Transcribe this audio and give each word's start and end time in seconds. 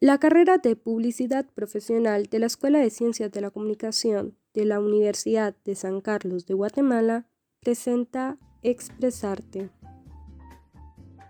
La 0.00 0.18
carrera 0.18 0.58
de 0.58 0.76
Publicidad 0.76 1.44
Profesional 1.56 2.26
de 2.26 2.38
la 2.38 2.46
Escuela 2.46 2.78
de 2.78 2.88
Ciencias 2.88 3.32
de 3.32 3.40
la 3.40 3.50
Comunicación 3.50 4.38
de 4.54 4.64
la 4.64 4.78
Universidad 4.78 5.56
de 5.64 5.74
San 5.74 6.00
Carlos 6.00 6.46
de 6.46 6.54
Guatemala 6.54 7.26
presenta 7.58 8.36
Expresarte. 8.62 9.70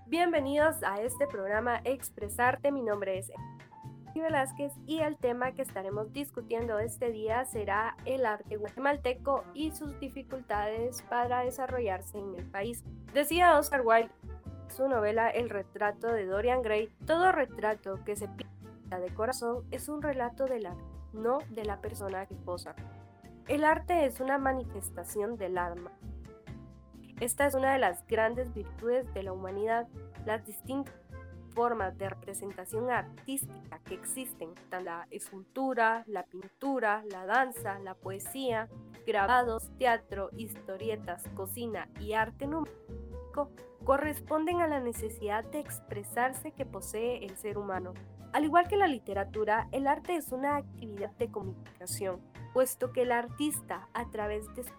Bienvenidos 0.06 0.82
a 0.82 1.00
este 1.00 1.26
programa 1.26 1.80
Expresarte. 1.84 2.70
Mi 2.70 2.82
nombre 2.82 3.16
es 3.16 3.32
Velázquez 4.14 4.72
y 4.86 4.98
el 4.98 5.16
tema 5.16 5.52
que 5.52 5.62
estaremos 5.62 6.12
discutiendo 6.12 6.78
este 6.78 7.10
día 7.10 7.46
será 7.46 7.96
el 8.04 8.26
arte 8.26 8.56
guatemalteco 8.56 9.44
y 9.54 9.70
sus 9.70 9.98
dificultades 9.98 11.00
para 11.08 11.42
desarrollarse 11.42 12.18
en 12.18 12.34
el 12.34 12.44
país. 12.44 12.84
Decía 13.14 13.58
Oscar 13.58 13.80
Wilde 13.82 14.10
su 14.70 14.88
novela 14.88 15.30
El 15.30 15.50
retrato 15.50 16.08
de 16.08 16.26
Dorian 16.26 16.62
Gray, 16.62 16.88
todo 17.06 17.32
retrato 17.32 18.04
que 18.04 18.16
se 18.16 18.28
de 18.96 19.12
corazón 19.14 19.64
es 19.70 19.88
un 19.88 20.00
relato 20.00 20.46
del 20.46 20.66
arte, 20.66 20.82
no 21.12 21.38
de 21.50 21.64
la 21.64 21.80
persona 21.80 22.26
que 22.26 22.34
posa. 22.34 22.74
El 23.46 23.64
arte 23.64 24.06
es 24.06 24.20
una 24.20 24.38
manifestación 24.38 25.36
del 25.36 25.58
alma. 25.58 25.92
Esta 27.20 27.46
es 27.46 27.54
una 27.54 27.72
de 27.72 27.78
las 27.78 28.06
grandes 28.06 28.54
virtudes 28.54 29.12
de 29.12 29.22
la 29.22 29.32
humanidad, 29.32 29.88
las 30.24 30.46
distintas 30.46 30.94
formas 31.58 31.98
de 31.98 32.08
representación 32.08 32.90
artística 32.90 33.80
que 33.84 33.94
existen, 33.94 34.50
la 34.70 35.08
escultura, 35.10 36.04
la 36.06 36.22
pintura, 36.22 37.02
la 37.10 37.26
danza, 37.26 37.80
la 37.80 37.94
poesía, 37.94 38.68
grabados, 39.04 39.68
teatro, 39.76 40.30
historietas, 40.36 41.24
cocina 41.34 41.88
y 41.98 42.12
arte 42.12 42.46
numérico, 42.46 43.50
corresponden 43.84 44.60
a 44.60 44.68
la 44.68 44.78
necesidad 44.78 45.42
de 45.44 45.58
expresarse 45.58 46.52
que 46.52 46.64
posee 46.64 47.24
el 47.24 47.36
ser 47.36 47.58
humano. 47.58 47.92
Al 48.32 48.44
igual 48.44 48.68
que 48.68 48.76
la 48.76 48.86
literatura, 48.86 49.68
el 49.72 49.86
arte 49.86 50.16
es 50.16 50.32
una 50.32 50.56
actividad 50.56 51.10
de 51.12 51.30
comunicación, 51.30 52.20
puesto 52.52 52.92
que 52.92 53.02
el 53.02 53.12
artista, 53.12 53.88
a 53.94 54.10
través 54.10 54.46
de 54.54 54.64
su 54.64 54.72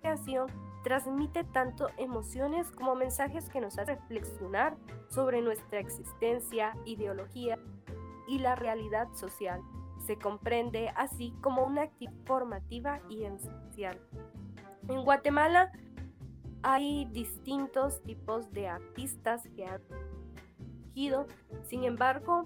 creación, 0.00 0.46
transmite 0.82 1.44
tanto 1.44 1.88
emociones 1.96 2.70
como 2.70 2.94
mensajes 2.94 3.48
que 3.50 3.60
nos 3.60 3.78
hacen 3.78 3.98
reflexionar 3.98 4.76
sobre 5.08 5.42
nuestra 5.42 5.80
existencia, 5.80 6.74
ideología 6.86 7.58
y 8.26 8.38
la 8.38 8.54
realidad 8.54 9.08
social. 9.14 9.60
Se 10.06 10.16
comprende 10.16 10.88
así 10.96 11.32
como 11.40 11.64
una 11.64 11.82
actividad 11.82 12.16
formativa 12.24 13.00
y 13.08 13.24
esencial. 13.24 14.00
En 14.88 15.04
Guatemala 15.04 15.70
hay 16.62 17.04
distintos 17.12 18.02
tipos 18.02 18.50
de 18.50 18.66
artistas 18.68 19.46
que 19.54 19.66
han 19.66 19.80
sin 21.64 21.84
embargo, 21.84 22.44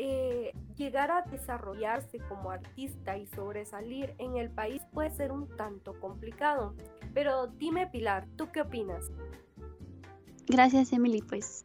eh, 0.00 0.52
llegar 0.76 1.10
a 1.10 1.22
desarrollarse 1.22 2.18
como 2.28 2.52
artista 2.52 3.18
y 3.18 3.26
sobresalir 3.26 4.14
en 4.18 4.36
el 4.36 4.48
país 4.48 4.80
puede 4.92 5.10
ser 5.10 5.32
un 5.32 5.48
tanto 5.56 5.98
complicado. 5.98 6.76
Pero 7.14 7.48
dime 7.48 7.88
Pilar, 7.88 8.28
¿tú 8.36 8.48
qué 8.52 8.60
opinas? 8.60 9.10
Gracias 10.46 10.92
Emily, 10.92 11.20
pues 11.20 11.64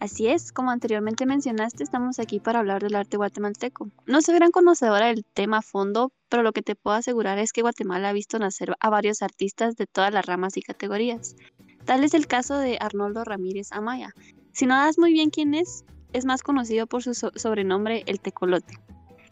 así 0.00 0.26
es, 0.26 0.52
como 0.52 0.70
anteriormente 0.70 1.26
mencionaste, 1.26 1.84
estamos 1.84 2.18
aquí 2.18 2.40
para 2.40 2.60
hablar 2.60 2.82
del 2.82 2.94
arte 2.94 3.18
guatemalteco. 3.18 3.90
No 4.06 4.22
soy 4.22 4.36
gran 4.36 4.52
conocedora 4.52 5.08
del 5.08 5.26
tema 5.26 5.58
a 5.58 5.62
fondo, 5.62 6.12
pero 6.30 6.42
lo 6.42 6.52
que 6.52 6.62
te 6.62 6.76
puedo 6.76 6.96
asegurar 6.96 7.38
es 7.38 7.52
que 7.52 7.60
Guatemala 7.60 8.08
ha 8.08 8.14
visto 8.14 8.38
nacer 8.38 8.74
a 8.80 8.88
varios 8.88 9.20
artistas 9.20 9.76
de 9.76 9.86
todas 9.86 10.14
las 10.14 10.24
ramas 10.24 10.56
y 10.56 10.62
categorías. 10.62 11.36
Tal 11.84 12.04
es 12.04 12.14
el 12.14 12.26
caso 12.26 12.56
de 12.56 12.78
Arnoldo 12.80 13.22
Ramírez 13.22 13.70
Amaya. 13.70 14.14
Si 14.52 14.64
no 14.64 14.76
das 14.76 14.98
muy 14.98 15.12
bien 15.12 15.28
quién 15.28 15.52
es, 15.52 15.84
es 16.16 16.24
más 16.24 16.42
conocido 16.42 16.86
por 16.86 17.02
su 17.02 17.14
sobrenombre 17.14 18.02
El 18.06 18.20
Tecolote, 18.20 18.78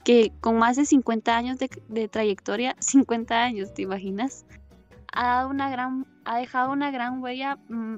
que 0.05 0.33
con 0.41 0.59
más 0.59 0.77
de 0.77 0.85
50 0.85 1.35
años 1.37 1.59
de, 1.59 2.09
trayectoria, 2.09 2.77
50 2.81 3.43
años, 3.43 3.73
¿te 3.73 3.83
imaginas? 3.83 4.45
Ha, 5.13 5.27
dado 5.27 5.49
una 5.49 5.71
gran, 5.71 6.07
ha 6.25 6.39
dejado 6.39 6.73
una 6.73 6.91
gran 6.91 7.23
huella 7.23 7.57
mm, 7.69 7.97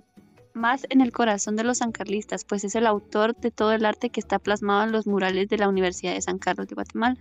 más 0.55 0.87
en 0.88 1.00
el 1.00 1.12
corazón 1.12 1.56
de 1.56 1.65
los 1.65 1.78
sancarlistas, 1.78 2.44
pues 2.44 2.62
es 2.65 2.75
el 2.77 2.87
autor 2.87 3.34
de 3.37 3.50
todo 3.50 3.72
el 3.72 3.84
arte 3.84 4.10
que 4.10 4.21
está 4.21 4.38
plasmado 4.38 4.84
en 4.84 4.93
los 4.93 5.06
murales 5.06 5.49
de 5.49 5.59
la 5.59 5.69
Universidad 5.69 6.15
de 6.15 6.22
San 6.22 6.39
Carlos 6.39 6.69
de 6.69 6.75
Guatemala. 6.75 7.16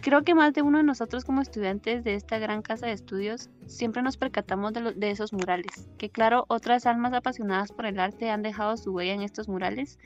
Creo 0.00 0.22
que 0.22 0.34
más 0.34 0.54
de 0.54 0.62
uno 0.62 0.78
de 0.78 0.84
nosotros 0.84 1.26
como 1.26 1.42
estudiantes 1.42 2.04
de 2.04 2.14
esta 2.14 2.38
gran 2.38 2.62
casa 2.62 2.86
de 2.86 2.92
estudios 2.92 3.50
siempre 3.66 4.00
nos 4.00 4.16
percatamos 4.16 4.72
de, 4.72 4.94
de, 4.94 5.10
esos 5.10 5.34
murales, 5.34 5.90
que 5.98 6.08
claro, 6.08 6.46
otras 6.48 6.86
almas 6.86 7.12
apasionadas 7.12 7.70
por 7.70 7.84
el 7.84 8.00
arte 8.00 8.30
han 8.30 8.42
dejado 8.42 8.78
su 8.78 8.92
huella 8.92 9.12
en 9.12 9.20
estos 9.20 9.46
murales, 9.46 9.98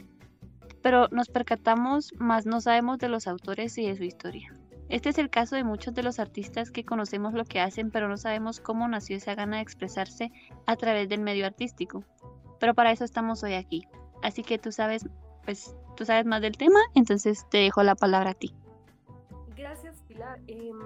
pero 0.85 1.09
nos 1.11 1.31
percatamos 1.31 2.13
más 2.19 2.45
no 2.45 2.61
sabemos 2.61 2.99
de 2.99 3.09
los 3.09 3.27
autores 3.27 3.79
y 3.79 3.89
de 3.89 3.97
su 3.97 4.05
historia. 4.05 4.55
Este 4.91 5.09
es 5.09 5.17
el 5.17 5.31
caso 5.31 5.57
de 5.57 5.65
muchos 5.65 5.95
de 5.95 6.03
los 6.03 6.19
artistas 6.19 6.71
que 6.71 6.85
conocemos 6.85 7.33
lo 7.33 7.47
que 7.47 7.59
hacen, 7.59 7.91
pero 7.91 8.07
no 8.07 8.19
sabemos 8.19 8.61
cómo 8.61 8.87
nació 8.87 9.17
esa 9.17 9.35
gana 9.35 9.57
de 9.57 9.63
expresarse 9.63 10.31
a 10.67 10.77
través 10.77 11.09
del 11.09 11.23
medio 11.23 11.47
artístico. 11.47 12.05
Pero 12.61 12.75
para 12.75 12.93
eso 12.93 13.03
estamos 13.03 13.43
hoy 13.43 13.55
aquí. 13.55 13.89
Así 14.23 14.43
que 14.43 14.59
tú 14.59 14.73
sabes, 14.73 15.07
pues 15.47 15.75
tú 15.97 16.05
sabes 16.05 16.27
más 16.27 16.43
del 16.43 16.59
tema, 16.59 16.81
entonces 16.95 17.49
te 17.49 17.57
dejo 17.57 17.83
la 17.83 17.95
palabra 17.95 18.33
a 18.33 18.35
ti. 18.35 18.55
Em, 20.47 20.79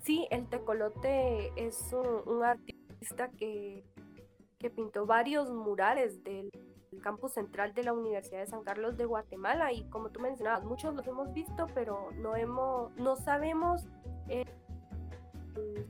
sí, 0.00 0.26
el 0.30 0.46
tecolote 0.48 1.52
es 1.54 1.92
un, 1.92 2.42
artista 2.42 3.28
que, 3.36 3.84
que, 4.58 4.70
pintó 4.70 5.04
varios 5.04 5.50
murales 5.50 6.24
del, 6.24 6.50
campus 7.02 7.34
central 7.34 7.74
de 7.74 7.84
la 7.84 7.92
Universidad 7.92 8.40
de 8.40 8.46
San 8.46 8.62
Carlos 8.62 8.96
de 8.96 9.04
Guatemala 9.04 9.72
y 9.72 9.84
como 9.84 10.10
tú 10.10 10.20
mencionabas, 10.20 10.64
muchos 10.64 10.94
los 10.94 11.06
hemos 11.06 11.32
visto, 11.32 11.66
pero 11.74 12.10
no, 12.16 12.36
hemos, 12.36 12.92
no 12.96 13.16
sabemos 13.16 13.86
el, 14.28 14.46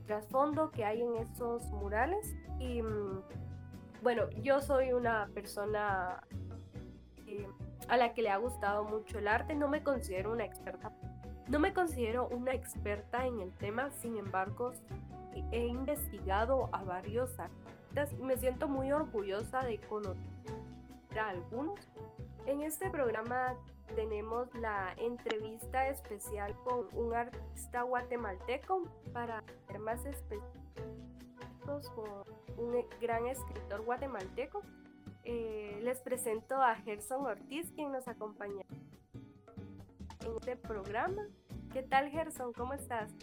trasfondo 0.05 0.71
que 0.71 0.83
hay 0.83 1.01
en 1.01 1.15
esos 1.15 1.63
murales. 1.71 2.35
Y 2.59 2.81
mm, 2.81 3.21
bueno, 4.01 4.29
yo 4.41 4.61
soy 4.61 4.93
una 4.93 5.29
persona 5.33 6.21
eh, 7.27 7.47
a 7.87 7.97
la 7.97 8.13
que 8.13 8.23
le 8.23 8.29
ha 8.29 8.37
gustado 8.37 8.83
mucho 8.83 9.19
el 9.19 9.27
arte, 9.27 9.55
no 9.55 9.67
me 9.67 9.83
considero 9.83 10.31
una 10.31 10.45
experta 10.45 10.91
no 11.49 11.57
me 11.57 11.73
considero 11.73 12.27
una 12.27 12.53
experta 12.53 13.25
en 13.25 13.39
el 13.41 13.51
tema, 13.53 13.89
sin 13.89 14.17
embargo, 14.17 14.71
he 15.51 15.65
investigado 15.65 16.69
a 16.71 16.83
varios 16.83 17.39
artistas 17.39 18.13
y 18.13 18.21
me 18.21 18.37
siento 18.37 18.67
muy 18.67 18.91
orgullosa 18.91 19.63
de 19.63 19.79
conocer 19.79 20.21
a 21.17 21.29
algunos. 21.29 21.79
En 22.45 22.61
este 22.61 22.89
programa 22.89 23.55
tenemos 23.95 24.53
la 24.55 24.93
entrevista 24.97 25.87
especial 25.87 26.55
con 26.63 26.87
un 26.93 27.13
artista 27.13 27.81
guatemalteco 27.83 28.83
para 29.13 29.43
ser 29.67 29.79
más 29.79 30.05
específicos 30.05 31.89
con 31.95 32.05
un 32.57 32.85
gran 33.01 33.27
escritor 33.27 33.81
guatemalteco. 33.81 34.61
Eh, 35.23 35.79
les 35.83 35.99
presento 36.01 36.55
a 36.55 36.75
Gerson 36.75 37.25
Ortiz, 37.25 37.71
quien 37.71 37.91
nos 37.91 38.07
acompaña 38.07 38.63
en 40.25 40.35
este 40.35 40.55
programa. 40.55 41.23
¿Qué 41.71 41.83
tal 41.83 42.09
Gerson? 42.09 42.53
¿Cómo 42.53 42.73
estás? 42.73 43.13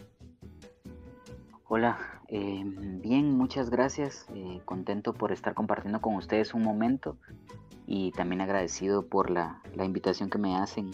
Hola, 1.69 1.97
eh, 2.29 2.61
bien, 2.65 3.37
muchas 3.37 3.69
gracias. 3.69 4.25
Eh, 4.33 4.61
contento 4.63 5.13
por 5.13 5.33
estar 5.33 5.53
compartiendo 5.53 5.99
con 5.99 6.15
ustedes 6.15 6.53
un 6.53 6.61
momento 6.63 7.17
y 7.87 8.11
también 8.11 8.41
agradecido 8.41 9.07
por 9.07 9.31
la, 9.31 9.63
invitación 9.75 10.29
que 10.29 10.37
me 10.37 10.55
hacen 10.55 10.91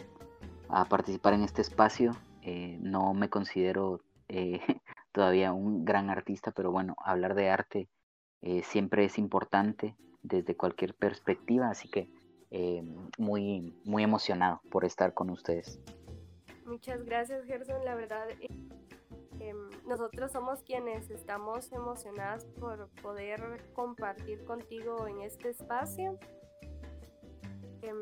a 0.69 0.85
participar 0.85 1.33
en 1.33 1.43
este 1.43 1.61
espacio. 1.61 2.15
Eh, 2.41 2.77
no 2.81 3.13
me 3.13 3.29
considero 3.29 3.99
todavía 5.11 5.51
un 5.51 5.83
gran 5.83 6.09
artista, 6.09 6.51
pero 6.51 6.71
bueno, 6.71 6.95
hablar 7.03 7.35
de 7.35 7.49
arte 7.49 7.89
siempre 8.63 9.05
es 9.05 9.17
importante 9.17 9.95
desde 10.21 10.57
cualquier 10.57 10.95
perspectiva, 10.95 11.69
así 11.69 11.87
que 11.87 12.09
muy, 13.17 13.73
muy 13.85 14.03
emocionado 14.03 14.61
por 14.69 14.85
estar 14.85 15.13
con 15.13 15.29
ustedes. 15.29 15.79
Muchas 16.65 17.03
gracias, 17.03 17.45
Gerson. 17.45 17.83
La 17.83 17.95
verdad, 17.95 18.29
eh, 18.29 18.47
em, 19.39 19.69
nosotros 19.85 20.31
somos 20.31 20.63
quienes 20.63 21.09
estamos 21.09 21.71
emocionadas 21.71 22.45
por 22.59 22.89
poder 23.01 23.63
compartir 23.73 24.43
contigo 24.45 25.07
en 25.07 25.21
este 25.21 25.49
espacio. 25.49 26.17
Em, 27.83 28.01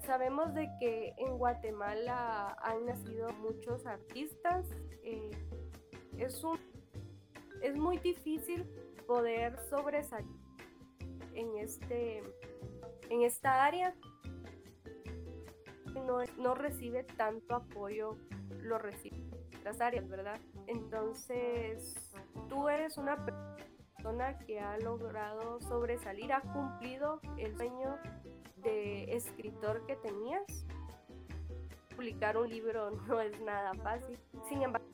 sabemos 0.00 0.52
de 0.52 0.68
que 0.78 1.14
en 1.16 1.38
Guatemala 1.38 2.56
han 2.60 2.84
nacido 2.86 3.28
muchos 3.40 3.86
artistas. 3.86 4.66
Eh, 5.02 5.30
es, 6.18 6.44
un, 6.44 6.58
es 7.62 7.76
muy 7.76 7.98
difícil 7.98 8.64
poder 9.06 9.58
sobresalir 9.70 10.42
en, 11.34 11.56
este, 11.58 12.22
en 13.08 13.22
esta 13.22 13.64
área 13.64 13.94
no, 16.38 16.54
recibe 16.54 17.04
tanto 17.04 17.54
apoyo, 17.54 18.16
lo 18.60 18.78
recibe 18.78 19.16
en 19.16 19.58
otras 19.58 19.80
áreas, 19.80 20.08
¿verdad? 20.08 20.40
Entonces, 20.66 22.12
tú 22.48 22.68
eres 22.68 22.96
una 22.98 23.24
persona 23.24 24.38
que 24.38 24.60
ha 24.60 24.78
logrado 24.78 25.60
sobresalir, 25.60 26.32
ha 26.32 26.40
cumplido 26.40 27.20
el 27.38 27.56
sueño 27.56 27.98
de 28.62 29.14
escritor 29.14 29.84
que 29.86 29.96
tenías. 29.96 30.66
publicar 31.94 32.36
un 32.36 32.48
libro 32.48 32.90
no 33.08 33.20
es 33.20 33.40
nada 33.40 33.74
fácil. 33.74 34.18
Sin 34.48 34.62
embargo, 34.62 34.86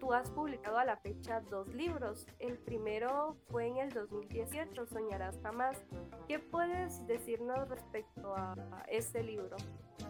tú 0.00 0.12
has 0.12 0.30
publicado 0.30 0.78
a 0.78 0.84
la 0.84 0.96
fecha 0.96 1.40
dos 1.50 1.68
libros. 1.74 2.26
El 2.38 2.56
primero 2.58 3.36
fue 3.48 3.68
en 3.68 3.76
el 3.76 3.90
2018, 3.90 4.86
Soñarás 4.86 5.38
Jamás. 5.42 5.76
¿Qué 6.26 6.38
puedes 6.38 7.06
decirnos 7.06 7.68
respecto 7.68 8.34
a, 8.34 8.56
este 8.88 9.22
libro? 9.22 9.56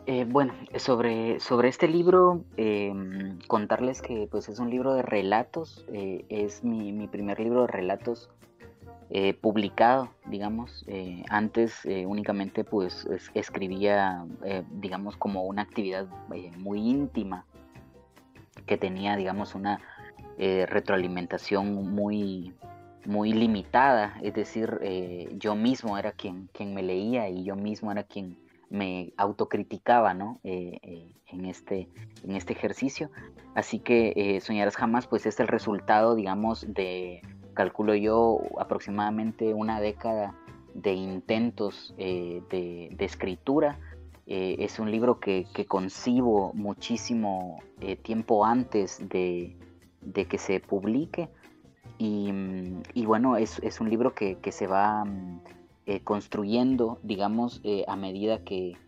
Eh, 0.06 0.24
bueno, 0.26 0.54
sobre, 0.76 1.40
sobre 1.40 1.68
este 1.68 1.88
libro, 1.88 2.44
em, 2.56 3.38
contarles 3.48 4.00
que 4.00 4.28
pues, 4.30 4.48
es 4.48 4.58
un 4.58 4.70
libro 4.70 4.94
de 4.94 5.02
relatos, 5.02 5.84
eh, 5.92 6.24
es 6.28 6.64
mi, 6.64 6.92
mi, 6.92 7.06
primer 7.08 7.38
libro 7.40 7.62
de 7.62 7.66
relatos 7.66 8.30
eh, 9.10 9.34
publicado, 9.34 10.10
digamos. 10.26 10.86
antes 11.28 11.84
únicamente 12.06 12.64
pues 12.64 13.08
escribía, 13.34 14.24
digamos, 14.70 15.16
como 15.16 15.44
una 15.44 15.62
actividad 15.62 16.06
muy 16.58 16.80
íntima 16.80 17.44
que 18.66 18.76
tenía, 18.76 19.16
digamos, 19.16 19.54
una 19.54 19.80
eh, 20.38 20.64
retroalimentación 20.66 21.74
muy, 21.94 22.54
muy 23.04 23.32
limitada, 23.32 24.16
es 24.22 24.32
decir, 24.32 24.78
eh, 24.80 25.28
yo 25.36 25.54
mismo 25.54 25.98
era 25.98 26.12
quien, 26.12 26.48
quien 26.54 26.72
me 26.72 26.82
leía 26.82 27.28
y 27.28 27.44
yo 27.44 27.56
mismo 27.56 27.92
era 27.92 28.04
quien 28.04 28.38
me 28.70 29.12
autocriticaba 29.16 30.14
¿no? 30.14 30.40
Eh, 30.44 31.12
en, 31.26 31.44
este, 31.44 31.88
en 32.24 32.36
este 32.36 32.52
ejercicio. 32.52 33.10
Así 33.54 33.80
que 33.80 34.40
Soñarás 34.40 34.76
Jamás 34.76 35.06
pues 35.06 35.26
es 35.26 35.40
el 35.40 35.48
resultado, 35.48 36.14
digamos, 36.14 36.64
de, 36.72 37.20
calculo 37.60 37.94
yo, 37.94 38.40
aproximadamente 38.58 39.52
una 39.52 39.80
década 39.80 40.34
de 40.72 40.94
intentos 40.94 41.94
de, 41.98 42.42
de, 42.96 43.04
escritura 43.04 43.78
eh, 44.26 44.56
es 44.60 44.78
un 44.78 44.90
libro 44.90 45.20
que, 45.20 45.44
concibo 45.68 46.54
muchísimo 46.54 47.58
eh, 47.82 47.96
tiempo 47.96 48.46
antes 48.46 49.06
de, 49.10 49.58
que 50.14 50.38
se 50.38 50.58
publique. 50.60 51.28
Y, 51.98 52.32
mm, 52.32 52.82
bueno, 53.04 53.36
es, 53.36 53.60
un 53.78 53.90
libro 53.90 54.14
que, 54.14 54.38
se 54.52 54.66
va 54.66 55.04
mm, 55.04 55.42
eh, 55.84 56.00
construyendo, 56.00 56.98
digamos, 57.02 57.60
a 57.86 57.96
medida 57.96 58.42
que, 58.42 58.78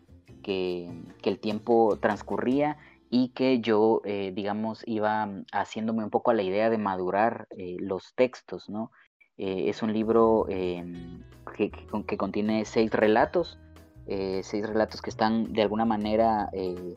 el 0.45 1.39
tiempo 1.39 1.99
transcurría 2.01 2.77
y 3.15 3.29
que 3.29 3.59
yo, 3.59 4.01
digamos, 4.05 4.81
iba 4.87 5.25
mm, 5.25 5.45
haciéndome 5.51 6.03
un 6.03 6.09
poco 6.09 6.31
a 6.31 6.33
la 6.33 6.41
idea 6.41 6.69
de 6.69 6.77
madurar 6.77 7.47
los 7.79 8.13
textos, 8.15 8.69
¿no? 8.69 8.91
es 9.37 9.81
un 9.83 9.93
libro 9.93 10.45
que, 10.47 11.71
que, 12.07 12.17
contiene 12.17 12.65
seis 12.65 12.91
relatos 12.91 13.59
eh, 14.05 14.41
seis 14.43 14.67
relatos 14.67 15.01
que 15.01 15.09
están 15.09 15.53
de 15.53 15.61
alguna 15.61 15.85
manera 15.85 16.49
eh, 16.51 16.93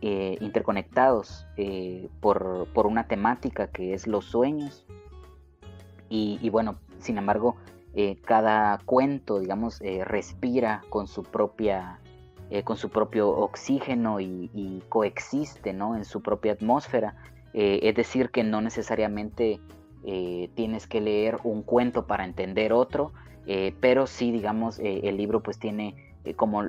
eh, 0.00 0.36
interconectados 0.40 1.46
por, 2.20 2.86
una 2.86 3.06
temática 3.06 3.66
que 3.68 3.92
es 3.94 4.06
los 4.06 4.24
sueños. 4.24 4.86
Y, 6.08 6.50
bueno, 6.50 6.76
sin 6.98 7.16
embargo, 7.16 7.56
cada 8.26 8.78
cuento, 8.84 9.40
digamos, 9.40 9.80
respira 9.80 10.82
con 10.90 11.06
su 11.06 11.22
propia 11.22 12.00
con 12.64 12.76
su 12.76 12.90
propio 12.90 13.30
oxígeno 13.30 14.20
y, 14.20 14.82
coexiste 14.88 15.72
¿no? 15.72 15.96
en 15.96 16.04
su 16.04 16.20
propia 16.22 16.52
atmósfera. 16.52 17.14
es 17.54 17.94
decir, 17.94 18.30
que 18.30 18.44
no 18.44 18.60
necesariamente 18.60 19.60
tienes 20.54 20.86
que 20.86 21.00
leer 21.00 21.38
un 21.44 21.62
cuento 21.62 22.06
para 22.06 22.24
entender 22.24 22.72
otro, 22.72 23.12
eh, 23.46 23.74
pero 23.80 24.06
sí, 24.06 24.30
digamos, 24.30 24.78
eh, 24.78 25.00
el 25.04 25.16
libro 25.16 25.42
pues 25.42 25.58
tiene, 25.58 25.96
eh, 26.24 26.34
como 26.34 26.62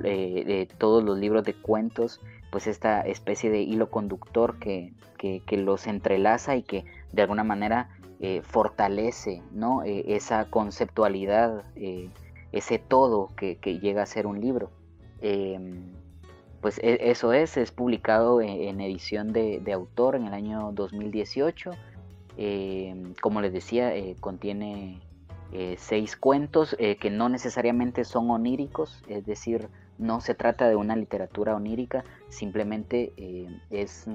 todos 0.78 1.04
los 1.04 1.18
libros 1.18 1.44
de 1.44 1.54
cuentos, 1.54 2.20
pues 2.50 2.66
esta 2.66 3.00
especie 3.02 3.50
de 3.50 3.62
hilo 3.62 3.90
conductor 3.90 4.58
que, 4.58 4.92
los 5.50 5.86
entrelaza 5.86 6.56
y 6.56 6.62
que 6.62 6.84
de 7.12 7.22
alguna 7.22 7.44
manera 7.44 7.88
fortalece 8.42 9.42
¿no? 9.52 9.82
esa 9.82 10.46
conceptualidad, 10.50 11.64
ese 12.52 12.78
todo 12.78 13.28
que, 13.36 13.56
llega 13.80 14.02
a 14.02 14.06
ser 14.06 14.26
un 14.26 14.40
libro. 14.40 14.70
Em, 15.24 15.92
pues 16.60 16.78
e, 16.78 17.10
eso 17.10 17.32
es, 17.32 17.56
es 17.56 17.72
publicado 17.72 18.40
en, 18.42 18.80
edición 18.80 19.32
de, 19.32 19.62
autor 19.72 20.16
en 20.16 20.26
el 20.26 20.34
año 20.34 20.70
2018. 20.72 21.70
Em, 22.36 23.14
como 23.20 23.40
les 23.40 23.52
decía, 23.52 23.92
contiene 24.20 25.00
eh, 25.56 25.76
seis 25.78 26.16
cuentos 26.16 26.74
eh, 26.80 26.96
que 26.96 27.10
no 27.10 27.28
necesariamente 27.28 28.04
son 28.04 28.28
oníricos, 28.28 29.04
es 29.06 29.24
decir, 29.24 29.68
no 29.98 30.20
se 30.20 30.34
trata 30.34 30.68
de 30.68 30.74
una 30.74 30.96
literatura 30.96 31.54
onírica, 31.54 32.02
simplemente 32.28 33.12
eh, 33.16 33.46
es 33.70 34.06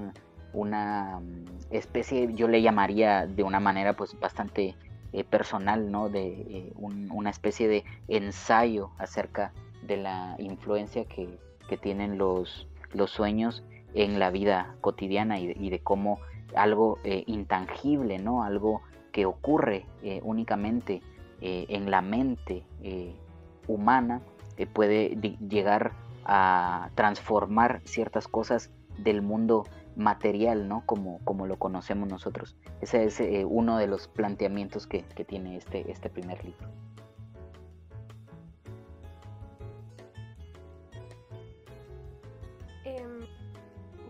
una 0.52 1.22
mm, 1.22 1.46
especie, 1.70 2.34
yo 2.34 2.50
le 2.50 2.62
llamaría 2.62 3.26
de 3.26 3.44
una 3.44 3.62
manera 3.62 3.96
pues 3.96 4.20
bastante 4.20 4.76
personal, 5.30 5.90
¿no? 5.90 6.08
De 6.08 6.72
una 6.76 7.32
especie 7.32 7.68
de 7.68 7.84
ensayo 8.10 8.92
acerca 9.00 9.54
de 9.54 9.69
la 9.88 10.36
influencia 10.40 11.06
que, 11.06 11.38
tienen 11.82 12.18
los, 12.18 12.68
los, 12.94 13.12
sueños 13.12 13.64
en 13.94 14.18
la 14.18 14.32
vida 14.32 14.76
cotidiana 14.82 15.40
y 15.40 15.70
de, 15.70 15.80
cómo 15.80 16.20
algo 16.56 16.98
intangible, 17.04 18.18
¿no? 18.18 18.44
Algo 18.44 18.82
que 19.12 19.28
ocurre 19.28 19.86
únicamente 20.24 21.04
eh, 21.42 21.68
en 21.70 21.90
la 21.90 22.02
mente 22.02 22.66
eh, 22.84 23.16
humana 23.66 24.22
eh, 24.58 24.68
puede 24.68 25.16
llegar 25.48 25.94
a 26.26 26.90
transformar 26.96 27.82
ciertas 27.86 28.28
cosas 28.28 28.72
del 28.98 29.22
mundo 29.22 29.64
material, 29.96 30.68
¿no? 30.68 30.84
Como, 30.86 31.20
como 31.24 31.48
lo 31.48 31.58
conocemos 31.58 32.10
nosotros. 32.10 32.58
Ese 32.82 33.06
es 33.06 33.22
uno 33.48 33.78
de 33.78 33.88
los 33.88 34.10
planteamientos 34.10 34.86
que, 34.86 35.04
tiene 35.26 35.56
este, 35.56 35.90
este 35.90 36.10
primer 36.10 36.44
libro. 36.44 36.68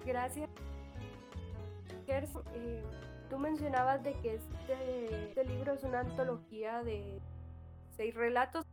Gracias. 0.10 0.50
Tú 3.30 3.38
mencionabas 3.38 4.04
de 4.04 4.14
que 4.22 4.36
este, 4.36 5.26
este, 5.26 5.46
libro 5.46 5.74
es 5.74 5.84
una 5.84 6.00
antología 6.00 6.82
de 6.84 7.22
seis 7.96 8.16
relatos. 8.16 8.66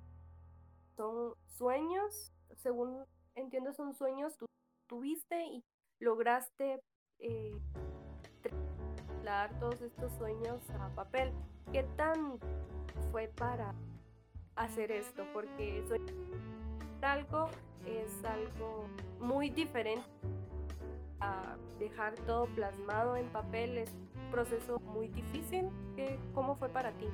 Son 0.96 1.34
sueños, 1.58 2.32
según 2.56 3.04
entiendo, 3.34 3.74
son 3.74 3.92
sueños 3.92 4.34
tú 4.38 4.46
tuviste 4.86 5.44
y 5.44 5.62
lograste 6.00 6.80
eh, 7.18 7.60
trasladar 8.42 9.58
todos 9.60 9.82
estos 9.82 10.10
sueños 10.14 10.62
a 10.70 10.88
papel. 10.94 11.32
¿Qué 11.70 11.82
tan 11.96 12.38
fue 13.12 13.28
para 13.28 13.74
hacer 14.54 14.90
esto? 14.90 15.26
Porque 15.34 15.84
algo 17.02 17.50
es 17.84 18.24
algo 18.24 18.86
muy 19.20 19.50
diferente 19.50 20.15
dejar 21.78 22.14
todo 22.26 22.46
plasmado 22.54 23.16
en 23.16 23.26
papel. 23.26 23.78
Es 23.78 23.90
proceso 24.30 24.80
muy 24.80 25.08
difícil. 25.08 25.68
¿Cómo 26.34 26.56
fue 26.56 26.68
para 26.68 26.92
ti? 26.92 27.06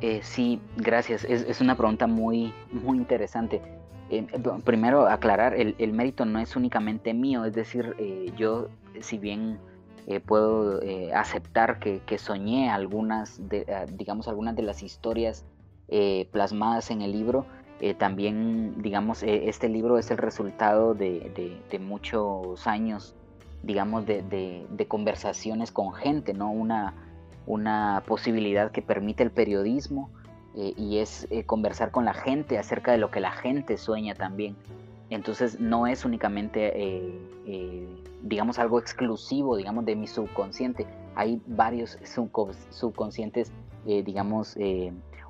Eh, 0.00 0.20
sí, 0.22 0.60
gracias. 0.76 1.24
Es, 1.24 1.60
una 1.60 1.76
pregunta 1.76 2.06
muy, 2.06 2.52
muy 2.72 2.98
interesante. 2.98 3.62
Eh, 4.10 4.26
primero 4.64 5.06
aclarar, 5.06 5.54
el, 5.54 5.92
mérito 5.92 6.24
no 6.24 6.38
es 6.38 6.56
únicamente 6.56 7.14
mío, 7.14 7.44
es 7.44 7.54
decir, 7.54 7.94
eh, 7.98 8.32
yo 8.36 8.68
si 9.00 9.18
bien 9.18 9.58
puedo 10.26 10.82
aceptar 11.14 11.78
que, 11.78 12.18
soñé 12.18 12.68
algunas, 12.68 13.48
de, 13.48 13.64
digamos, 13.92 14.28
algunas 14.28 14.54
de 14.54 14.62
las 14.62 14.82
historias 14.82 15.46
plasmadas 16.30 16.90
en 16.90 17.00
el 17.00 17.12
libro, 17.12 17.46
también, 17.98 18.80
digamos, 18.80 19.22
este 19.22 19.68
libro 19.68 19.98
es 19.98 20.10
el 20.10 20.18
resultado 20.18 20.94
de, 20.94 21.60
muchos 21.80 22.66
años 22.66 23.14
digamos, 23.62 24.06
de, 24.06 24.86
conversaciones 24.88 25.72
con 25.72 25.92
gente, 25.92 26.34
¿no? 26.34 26.50
Una, 26.50 26.94
una 27.46 28.02
posibilidad 28.06 28.70
que 28.70 28.82
permite 28.82 29.22
el 29.22 29.30
periodismo 29.30 30.10
eh, 30.56 30.72
y 30.76 30.98
es 30.98 31.26
eh, 31.30 31.44
conversar 31.44 31.90
con 31.90 32.04
la 32.04 32.14
gente 32.14 32.58
acerca 32.58 32.92
de 32.92 32.98
lo 32.98 33.10
que 33.10 33.20
la 33.20 33.32
gente 33.32 33.76
sueña 33.76 34.14
también. 34.14 34.56
Entonces 35.10 35.60
no 35.60 35.86
es 35.86 36.04
únicamente, 36.04 36.72
eh, 36.74 37.88
digamos, 38.22 38.58
algo 38.58 38.78
exclusivo, 38.78 39.56
digamos, 39.56 39.84
de 39.84 39.96
mi 39.96 40.06
subconsciente. 40.06 40.86
Hay 41.14 41.40
varios 41.46 41.98
subconscientes, 42.70 43.52
digamos, 43.84 44.56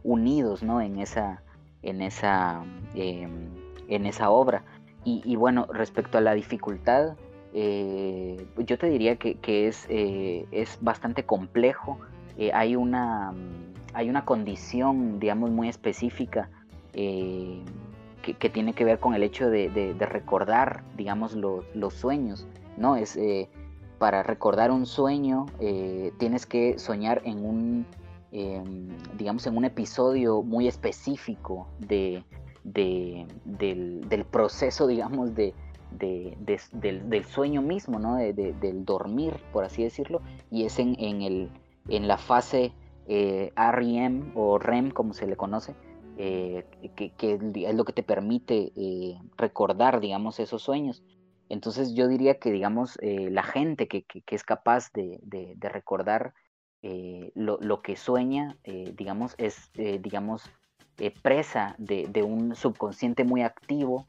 unidos, 0.04 0.62
¿no? 0.62 0.80
En 0.80 1.00
esa, 1.00 1.42
en 1.84 2.02
esa, 2.02 2.62
em, 2.94 3.48
en 3.88 4.06
esa 4.06 4.30
obra. 4.30 4.64
Y, 5.06 5.36
bueno, 5.36 5.66
respecto 5.70 6.16
a 6.16 6.22
la 6.22 6.32
dificultad, 6.32 7.16
eh, 7.52 8.46
yo 8.56 8.78
te 8.78 8.88
diría 8.88 9.16
que, 9.16 9.68
es, 9.68 9.86
eh, 9.90 10.46
es, 10.50 10.78
bastante 10.80 11.24
complejo. 11.24 11.98
Eh, 12.38 12.50
hay, 12.54 12.74
una, 12.74 13.34
hay 13.92 14.08
una 14.08 14.24
condición, 14.24 15.20
digamos, 15.20 15.50
muy 15.50 15.68
específica 15.68 16.48
que, 16.92 17.62
tiene 18.50 18.72
que 18.72 18.84
ver 18.84 18.98
con 18.98 19.14
el 19.14 19.22
hecho 19.22 19.50
de, 19.50 19.94
recordar, 20.08 20.84
digamos, 20.96 21.34
los 21.34 21.92
sueños, 21.92 22.46
¿no? 22.78 22.96
Es 22.96 23.18
para 23.98 24.22
recordar 24.22 24.70
un 24.70 24.86
sueño 24.86 25.44
tienes 26.18 26.46
que 26.46 26.78
soñar 26.78 27.20
en 27.24 27.44
un, 27.44 27.86
em, 28.34 28.88
digamos, 29.16 29.46
en 29.46 29.56
un 29.56 29.64
episodio 29.64 30.42
muy 30.42 30.66
específico 30.66 31.68
de, 31.78 32.24
del, 32.64 34.26
proceso, 34.30 34.88
digamos, 34.88 35.34
de, 35.36 35.54
del, 35.92 37.24
sueño 37.24 37.62
mismo, 37.62 38.00
¿no? 38.00 38.16
del 38.16 38.84
dormir, 38.84 39.34
por 39.52 39.62
así 39.64 39.84
decirlo, 39.84 40.20
y 40.50 40.64
es 40.64 40.80
en, 40.80 40.96
en, 40.98 41.22
el, 41.22 41.50
en 41.88 42.08
la 42.08 42.18
fase 42.18 42.72
eh, 43.06 43.52
REM 43.54 44.32
o 44.34 44.58
REM, 44.58 44.90
como 44.90 45.12
se 45.12 45.26
le 45.26 45.36
conoce, 45.36 45.74
eh, 46.16 46.64
que, 46.96 47.12
es 47.20 47.74
lo 47.74 47.84
que 47.84 47.92
te 47.92 48.02
permite 48.02 48.72
eh, 48.74 49.16
recordar, 49.36 50.00
digamos, 50.00 50.40
esos 50.40 50.62
sueños. 50.62 51.04
Entonces 51.48 51.94
yo 51.94 52.08
diría 52.08 52.38
que, 52.40 52.50
digamos, 52.50 52.98
la 53.02 53.42
gente 53.42 53.86
que, 53.86 54.06
es 54.26 54.42
capaz 54.42 54.90
de, 54.92 55.20
recordar 55.60 56.34
lo, 57.34 57.58
lo, 57.60 57.80
que 57.82 57.96
sueña, 57.96 58.56
digamos, 58.64 59.34
es, 59.38 59.70
digamos, 59.74 60.50
presa 61.22 61.74
de, 61.78 62.22
un 62.22 62.54
subconsciente 62.54 63.24
muy 63.24 63.42
activo, 63.42 64.06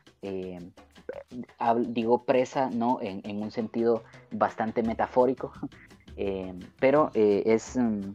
digo 1.88 2.24
presa, 2.26 2.70
¿no? 2.70 3.00
En, 3.02 3.42
un 3.42 3.52
sentido 3.52 4.04
bastante 4.32 4.84
metafórico, 4.84 5.54
pero 6.80 7.12
es... 7.14 7.78
Mm, 7.78 8.14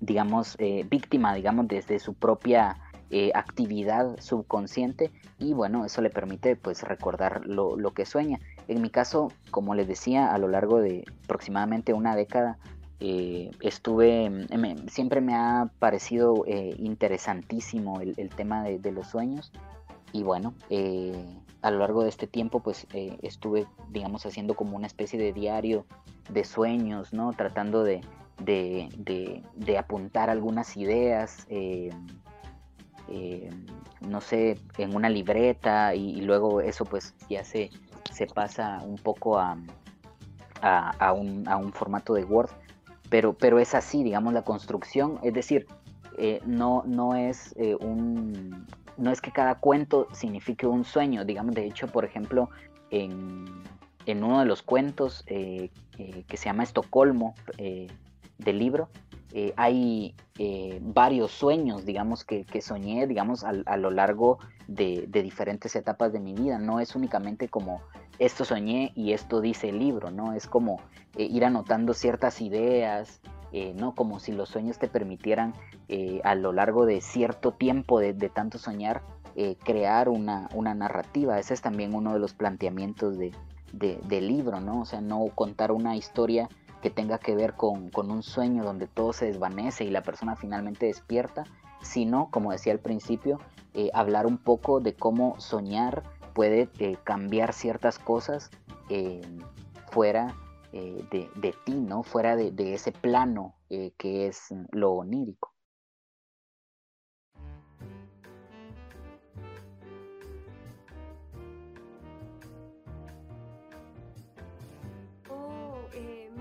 digamos, 0.00 0.56
eh, 0.58 0.86
víctima, 0.88 1.34
digamos, 1.34 1.68
desde 1.68 1.98
su 1.98 2.14
propia 2.14 2.76
eh, 3.10 3.30
actividad 3.34 4.18
subconsciente 4.18 5.10
y 5.38 5.52
bueno, 5.52 5.84
eso 5.84 6.00
le 6.00 6.10
permite 6.10 6.56
pues 6.56 6.82
recordar 6.82 7.46
lo, 7.46 7.76
que 7.92 8.06
sueña. 8.06 8.38
En 8.68 8.82
mi 8.82 8.90
caso, 8.90 9.32
como 9.50 9.74
les 9.74 9.86
decía, 9.86 10.32
a 10.32 10.38
lo 10.38 10.48
largo 10.48 10.80
de 10.80 11.04
aproximadamente 11.24 11.92
una 11.92 12.16
década, 12.16 12.58
eh, 13.00 13.50
estuve, 13.60 14.46
siempre 14.88 15.20
me 15.20 15.34
ha 15.34 15.70
parecido 15.78 16.44
interesantísimo 16.46 18.00
el, 18.00 18.28
tema 18.30 18.62
de, 18.62 18.78
de, 18.78 18.92
los 18.92 19.08
sueños 19.08 19.52
y 20.12 20.22
bueno, 20.22 20.54
a 21.62 21.70
lo 21.70 21.78
largo 21.78 22.02
de 22.02 22.10
este 22.10 22.26
tiempo 22.26 22.60
pues 22.60 22.86
estuve, 23.22 23.66
digamos, 23.90 24.26
haciendo 24.26 24.54
como 24.54 24.76
una 24.76 24.86
especie 24.86 25.18
de 25.18 25.32
diario 25.32 25.86
de 26.30 26.44
sueños, 26.44 27.12
¿no? 27.12 27.32
Tratando 27.32 27.84
de, 27.84 28.02
de, 28.44 29.78
apuntar 29.78 30.30
algunas 30.30 30.76
ideas, 30.76 31.46
eh, 31.48 31.90
eh, 33.08 33.50
no 34.00 34.20
sé, 34.20 34.58
en 34.78 34.94
una 34.94 35.08
libreta 35.08 35.94
y, 35.94 36.20
luego 36.22 36.60
eso 36.60 36.84
pues 36.84 37.14
ya 37.28 37.44
se, 37.44 37.70
se 38.12 38.26
pasa 38.26 38.78
un 38.84 38.96
poco 38.96 39.38
a, 39.38 39.58
a, 40.62 41.12
un, 41.12 41.72
formato 41.72 42.14
de 42.14 42.24
Word, 42.24 42.50
pero, 43.10 43.34
pero 43.34 43.58
es 43.58 43.74
así, 43.74 44.02
digamos, 44.02 44.32
la 44.32 44.42
construcción, 44.42 45.18
es 45.22 45.34
decir, 45.34 45.66
eh, 46.16 46.40
no, 46.46 46.82
no 46.86 47.14
es 47.14 47.54
un... 47.80 48.66
No 48.96 49.10
es 49.10 49.22
que 49.22 49.32
cada 49.32 49.54
cuento 49.54 50.08
signifique 50.12 50.66
un 50.66 50.84
sueño, 50.84 51.24
digamos, 51.24 51.54
de 51.54 51.64
hecho, 51.64 51.86
por 51.86 52.04
ejemplo, 52.04 52.50
en, 52.90 53.46
en 54.04 54.22
uno 54.22 54.40
de 54.40 54.44
los 54.44 54.62
cuentos 54.62 55.24
que 55.26 55.70
se 56.34 56.44
llama 56.44 56.64
Estocolmo, 56.64 57.34
del 57.56 58.58
libro, 58.58 58.90
eh, 59.32 59.52
hay 59.56 60.14
eh, 60.38 60.80
varios 60.82 61.30
sueños, 61.30 61.84
digamos, 61.84 62.24
que, 62.24 62.44
soñé, 62.60 63.06
digamos, 63.06 63.44
a, 63.44 63.76
lo 63.76 63.90
largo 63.90 64.38
de, 64.66 65.06
diferentes 65.06 65.76
etapas 65.76 66.12
de 66.12 66.20
mi 66.20 66.34
vida. 66.34 66.58
No 66.58 66.80
es 66.80 66.96
únicamente 66.96 67.48
como 67.48 67.80
esto 68.20 68.44
soñé 68.44 68.92
y 68.94 69.12
esto 69.12 69.40
dice 69.40 69.70
el 69.70 69.80
libro, 69.80 70.12
¿no? 70.12 70.32
Es 70.32 70.46
como 70.46 70.80
eh, 71.16 71.24
ir 71.24 71.44
anotando 71.44 71.92
ciertas 71.92 72.40
ideas, 72.40 73.20
¿no? 73.74 73.96
Como 73.96 74.20
si 74.20 74.30
los 74.30 74.48
sueños 74.48 74.78
te 74.78 74.86
permitieran 74.86 75.54
a 76.22 76.36
lo 76.36 76.52
largo 76.52 76.86
de 76.86 77.00
cierto 77.00 77.50
tiempo 77.50 77.98
de, 77.98 78.12
tanto 78.28 78.58
soñar, 78.58 79.02
crear 79.64 80.08
una, 80.08 80.48
una, 80.54 80.72
narrativa. 80.72 81.36
Ese 81.36 81.54
es 81.54 81.60
también 81.60 81.92
uno 81.92 82.12
de 82.12 82.20
los 82.20 82.32
planteamientos 82.32 83.18
de, 83.18 83.32
del 83.72 84.28
libro, 84.28 84.60
¿no? 84.60 84.82
O 84.82 84.84
sea, 84.84 85.00
no 85.00 85.26
contar 85.34 85.72
una 85.72 85.96
historia 85.96 86.48
que 86.82 86.90
tenga 86.90 87.18
que 87.18 87.34
ver 87.34 87.54
con, 87.54 87.90
un 87.94 88.22
sueño 88.22 88.64
donde 88.64 88.86
todo 88.86 89.12
se 89.12 89.26
desvanece 89.26 89.84
y 89.84 89.90
la 89.90 90.02
persona 90.02 90.36
finalmente 90.36 90.86
despierta, 90.86 91.44
sino, 91.82 92.30
como 92.30 92.52
decía 92.52 92.72
al 92.72 92.78
principio, 92.78 93.40
eh, 93.74 93.90
hablar 93.94 94.26
un 94.26 94.38
poco 94.38 94.80
de 94.80 94.94
cómo 94.94 95.38
soñar 95.38 96.02
puede 96.32 96.68
eh, 96.78 96.96
cambiar 97.04 97.52
ciertas 97.52 97.98
cosas 97.98 98.50
eh, 98.88 99.20
fuera 99.90 100.34
de, 100.72 101.54
ti, 101.64 101.74
¿no? 101.74 102.04
Fuera 102.04 102.36
de, 102.36 102.52
de 102.52 102.74
ese 102.74 102.92
plano 102.92 103.56
que 103.68 104.28
es 104.28 104.54
lo 104.70 104.92
onírico. 104.92 105.52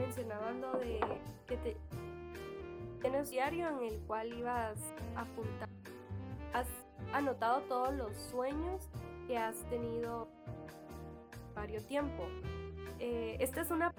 mencionaban 0.09 0.61
lo 0.61 0.71
de 0.79 0.99
que 1.47 1.57
te 1.57 1.77
tienes 3.01 3.29
diario 3.29 3.69
en 3.69 3.93
el 3.93 3.99
cual 4.07 4.33
ibas 4.33 4.77
a 5.15 5.21
apuntar. 5.21 5.69
Has 6.53 6.67
anotado 7.13 7.61
todos 7.61 7.93
los 7.93 8.15
sueños 8.17 8.89
que 9.29 9.37
has 9.37 9.57
tenido 9.69 10.27
varios 11.53 11.85
tiempo. 11.85 12.27
Eh, 12.97 13.37
esta 13.39 13.61
es 13.61 13.69
una 13.69 13.93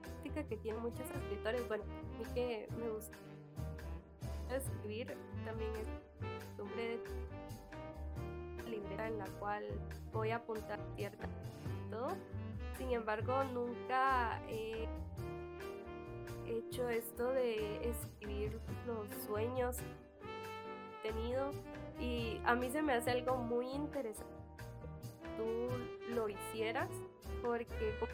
práctica 0.00 0.42
que 0.44 0.56
tienen 0.56 0.80
muchos 0.80 1.06
escritores. 1.10 1.68
Bueno, 1.68 1.84
a 1.84 2.18
mí 2.18 2.24
que 2.34 2.66
me 2.80 2.88
gusta 2.88 3.18
escribir 4.56 5.14
también 5.44 5.70
es 5.76 5.86
costumbre 6.46 6.98
de 8.64 8.70
libreta 8.70 9.06
en 9.06 9.18
la 9.18 9.26
cual 9.38 9.64
voy 10.14 10.30
a 10.30 10.36
apuntar 10.36 10.80
cierta 10.96 11.28
todo. 11.90 12.08
Sin 12.78 12.90
embargo, 12.92 13.44
nunca 13.52 14.40
he 14.48 14.88
hecho 16.46 16.88
esto 16.88 17.32
de 17.32 17.86
escribir 17.86 18.58
los 18.86 19.10
sueños 19.26 19.76
tenido 21.02 21.50
y 22.00 22.40
a 22.46 22.54
mí 22.54 22.70
se 22.70 22.80
me 22.80 22.94
hace 22.94 23.10
algo 23.10 23.36
muy 23.36 23.68
interesante 23.68 24.37
lo 26.14 26.28
hicieras 26.28 26.90
porque 27.42 27.94
como 28.00 28.12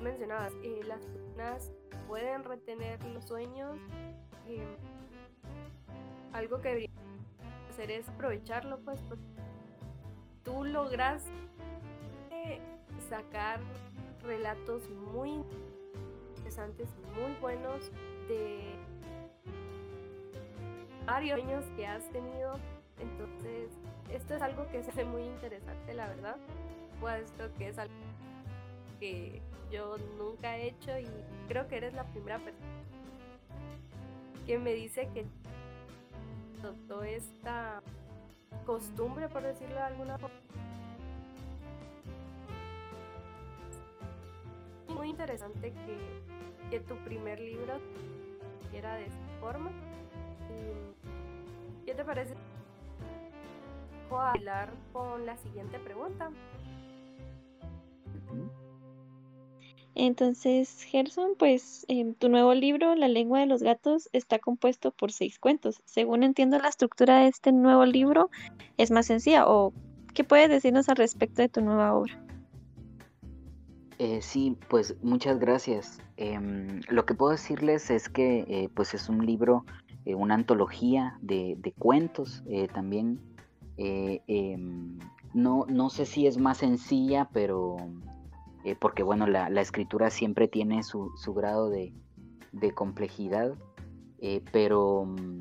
mencionabas 0.00 0.52
eh, 0.62 0.80
las 0.86 1.04
personas 1.06 1.72
pueden 2.06 2.44
retener 2.44 3.02
los 3.06 3.24
sueños 3.24 3.78
eh, 4.46 4.76
algo 6.32 6.60
que 6.60 6.68
debería 6.68 6.90
hacer 7.70 7.90
es 7.90 8.08
aprovecharlo 8.08 8.78
pues 8.80 9.00
porque 9.02 9.24
tú 10.44 10.64
logras 10.64 11.24
sacar 13.08 13.60
relatos 14.22 14.88
muy 14.90 15.42
interesantes, 16.36 16.88
muy 17.14 17.32
buenos 17.40 17.90
de 18.28 18.74
varios 21.06 21.40
años 21.40 21.64
que 21.76 21.86
has 21.86 22.08
tenido. 22.10 22.58
Entonces, 22.98 23.70
esto 24.10 24.34
es 24.34 24.42
algo 24.42 24.66
que 24.68 24.82
se 24.82 24.90
hace 24.90 25.04
muy 25.04 25.22
interesante, 25.22 25.94
la 25.94 26.08
verdad, 26.08 26.36
puesto 27.00 27.52
que 27.54 27.68
es 27.68 27.78
algo 27.78 27.94
que 29.00 29.42
yo 29.70 29.96
nunca 30.18 30.56
he 30.56 30.68
hecho 30.68 30.98
y 30.98 31.06
creo 31.48 31.66
que 31.68 31.76
eres 31.76 31.94
la 31.94 32.04
primera 32.04 32.38
persona 32.38 32.66
que 34.46 34.58
me 34.58 34.74
dice 34.74 35.08
que 35.12 35.26
adoptó 36.60 37.02
esta 37.02 37.82
costumbre, 38.64 39.28
por 39.28 39.42
decirlo 39.42 39.74
de 39.74 39.82
alguna 39.82 40.18
forma, 40.18 40.36
muy 44.94 45.10
interesante 45.10 45.72
que, 45.72 45.98
que 46.70 46.80
tu 46.80 46.96
primer 47.04 47.40
libro 47.40 47.74
era 48.72 48.94
de 48.94 49.06
esta 49.06 49.26
forma. 49.40 49.70
¿Qué 51.84 51.94
te 51.94 52.04
parece? 52.04 52.34
A 54.10 54.32
hablar 54.32 54.72
con 54.92 55.26
la 55.26 55.36
siguiente 55.36 55.78
pregunta. 55.78 56.30
Entonces, 59.94 60.82
Gerson, 60.82 61.32
pues 61.38 61.86
en 61.88 62.14
tu 62.14 62.28
nuevo 62.28 62.52
libro, 62.54 62.94
La 62.94 63.08
lengua 63.08 63.40
de 63.40 63.46
los 63.46 63.62
gatos, 63.62 64.10
está 64.12 64.38
compuesto 64.38 64.90
por 64.90 65.10
seis 65.10 65.38
cuentos. 65.38 65.80
Según 65.86 66.22
entiendo, 66.22 66.58
la 66.58 66.68
estructura 66.68 67.20
de 67.20 67.28
este 67.28 67.50
nuevo 67.50 67.86
libro 67.86 68.30
es 68.76 68.90
más 68.90 69.06
sencilla. 69.06 69.48
¿O 69.48 69.72
qué 70.14 70.22
puedes 70.22 70.50
decirnos 70.50 70.88
al 70.90 70.96
respecto 70.96 71.40
de 71.40 71.48
tu 71.48 71.62
nueva 71.62 71.94
obra? 71.94 72.22
Eh, 73.98 74.20
sí, 74.20 74.56
pues 74.68 74.94
muchas 75.02 75.38
gracias. 75.38 75.98
Em, 76.18 76.82
lo 76.88 77.06
que 77.06 77.14
puedo 77.14 77.32
decirles 77.32 77.90
es 77.90 78.10
que 78.10 78.40
eh, 78.48 78.68
pues 78.74 78.92
es 78.92 79.08
un 79.08 79.24
libro, 79.24 79.64
eh, 80.04 80.14
una 80.14 80.34
antología 80.34 81.18
de, 81.22 81.56
cuentos 81.78 82.44
también 82.74 83.18
Em, 83.78 84.98
no, 85.34 85.66
no 85.68 85.90
sé 85.90 86.06
si 86.06 86.26
es 86.26 86.38
más 86.38 86.58
sencilla, 86.58 87.28
pero 87.32 87.76
porque 88.80 89.02
bueno, 89.04 89.26
la, 89.26 89.60
escritura 89.60 90.10
siempre 90.10 90.48
tiene 90.48 90.82
su, 90.82 91.12
grado 91.34 91.68
de, 91.70 91.92
complejidad, 92.74 93.54
pero, 94.50 95.04
mm, 95.04 95.40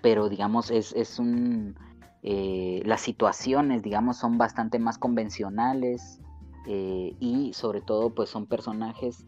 pero 0.00 0.28
digamos, 0.28 0.70
es, 0.70 0.92
es 0.92 1.18
un 1.18 1.74
eh, 2.22 2.82
las 2.84 3.00
situaciones, 3.00 3.82
digamos, 3.82 4.16
son 4.16 4.38
bastante 4.38 4.78
más 4.78 4.96
convencionales 4.96 6.20
eh, 6.68 7.16
y 7.18 7.52
sobre 7.52 7.80
todo 7.80 8.10
pues 8.10 8.30
son 8.30 8.46
personajes 8.46 9.26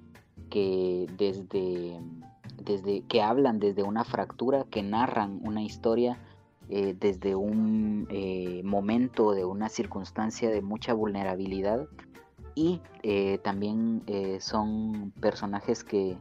que 0.48 1.06
desde, 1.18 2.00
desde 2.62 3.02
que 3.02 3.20
hablan 3.20 3.58
desde 3.58 3.82
una 3.82 4.04
fractura, 4.04 4.64
que 4.70 4.84
narran 4.84 5.40
una 5.42 5.62
historia 5.62 6.18
eh, 6.68 6.96
desde 6.98 7.34
un 7.34 8.08
momento, 8.64 9.32
de 9.32 9.44
una 9.44 9.68
circunstancia 9.68 10.50
de 10.50 10.62
mucha 10.62 10.94
vulnerabilidad 10.94 11.86
y 12.54 12.80
también 13.42 14.02
son 14.38 15.12
personajes 15.20 15.82
que, 15.84 16.16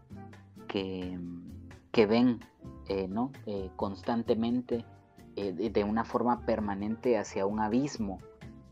que, 0.68 1.20
que 1.92 2.06
ven 2.06 2.40
¿no? 3.10 3.32
constantemente 3.76 4.86
eh, 5.36 5.52
de 5.52 5.84
una 5.84 6.04
forma 6.04 6.46
permanente 6.46 7.18
hacia 7.18 7.48
un 7.48 7.60
abismo 7.60 8.20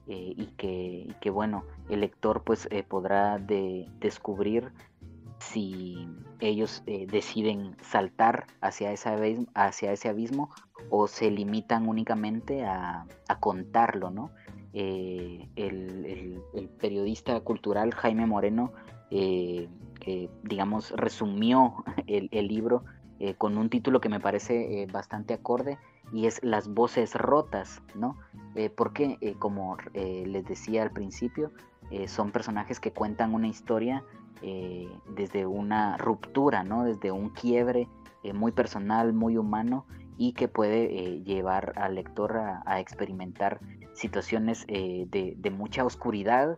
eh, 0.08 0.36
y, 0.38 0.46
que, 0.58 1.30
bueno, 1.32 1.64
el 1.90 2.02
lector 2.02 2.44
pues 2.44 2.68
eh, 2.70 2.84
podrá 2.84 3.40
de, 3.40 3.90
descubrir 4.00 4.72
si 5.42 6.08
ellos 6.40 6.84
deciden 6.86 7.76
saltar 7.82 8.48
hacia, 8.62 8.92
ese 8.92 9.10
abismo, 9.10 9.48
hacia 9.54 9.92
ese 9.92 10.10
abismo 10.10 10.50
o 10.90 11.08
se 11.08 11.30
limitan 11.32 11.88
únicamente 11.88 12.64
a, 12.64 13.08
contarlo, 13.40 14.12
¿no? 14.12 14.32
el, 14.74 16.42
periodista 16.80 17.40
cultural 17.42 17.94
Jaime 17.94 18.26
Moreno, 18.26 18.72
digamos, 20.44 20.92
resumió 20.92 21.84
el, 22.08 22.30
el 22.32 22.48
libro 22.48 22.84
con 23.38 23.58
un 23.58 23.70
título 23.70 24.00
que 24.00 24.10
me 24.10 24.20
parece 24.20 24.88
bastante 24.92 25.34
acorde 25.34 25.78
y 26.12 26.26
es 26.26 26.44
las 26.44 26.68
voces 26.68 27.16
rotas, 27.16 27.82
¿no? 27.96 28.18
Eh, 28.56 28.70
porque, 28.70 29.18
eh, 29.22 29.36
como 29.38 29.78
eh, 29.94 30.24
les 30.28 30.46
decía 30.46 30.84
al 30.84 30.92
principio, 30.92 31.52
son 32.08 32.32
personajes 32.32 32.80
que 32.80 32.92
cuentan 32.92 33.34
una 33.34 33.48
historia 33.48 34.04
desde 35.10 35.46
una 35.46 35.98
ruptura, 35.98 36.64
¿no? 36.64 36.84
Desde 36.84 37.12
un 37.12 37.30
quiebre 37.30 37.88
muy 38.34 38.52
personal, 38.52 39.14
muy 39.14 39.38
humano 39.38 39.86
y 40.18 40.34
que 40.34 40.48
puede 40.48 41.22
llevar 41.24 41.74
al 41.76 41.96
lector 41.96 42.38
a, 42.38 42.80
experimentar 42.80 43.60
situaciones 43.94 44.66
de, 44.68 45.54
mucha 45.56 45.86
oscuridad, 45.86 46.58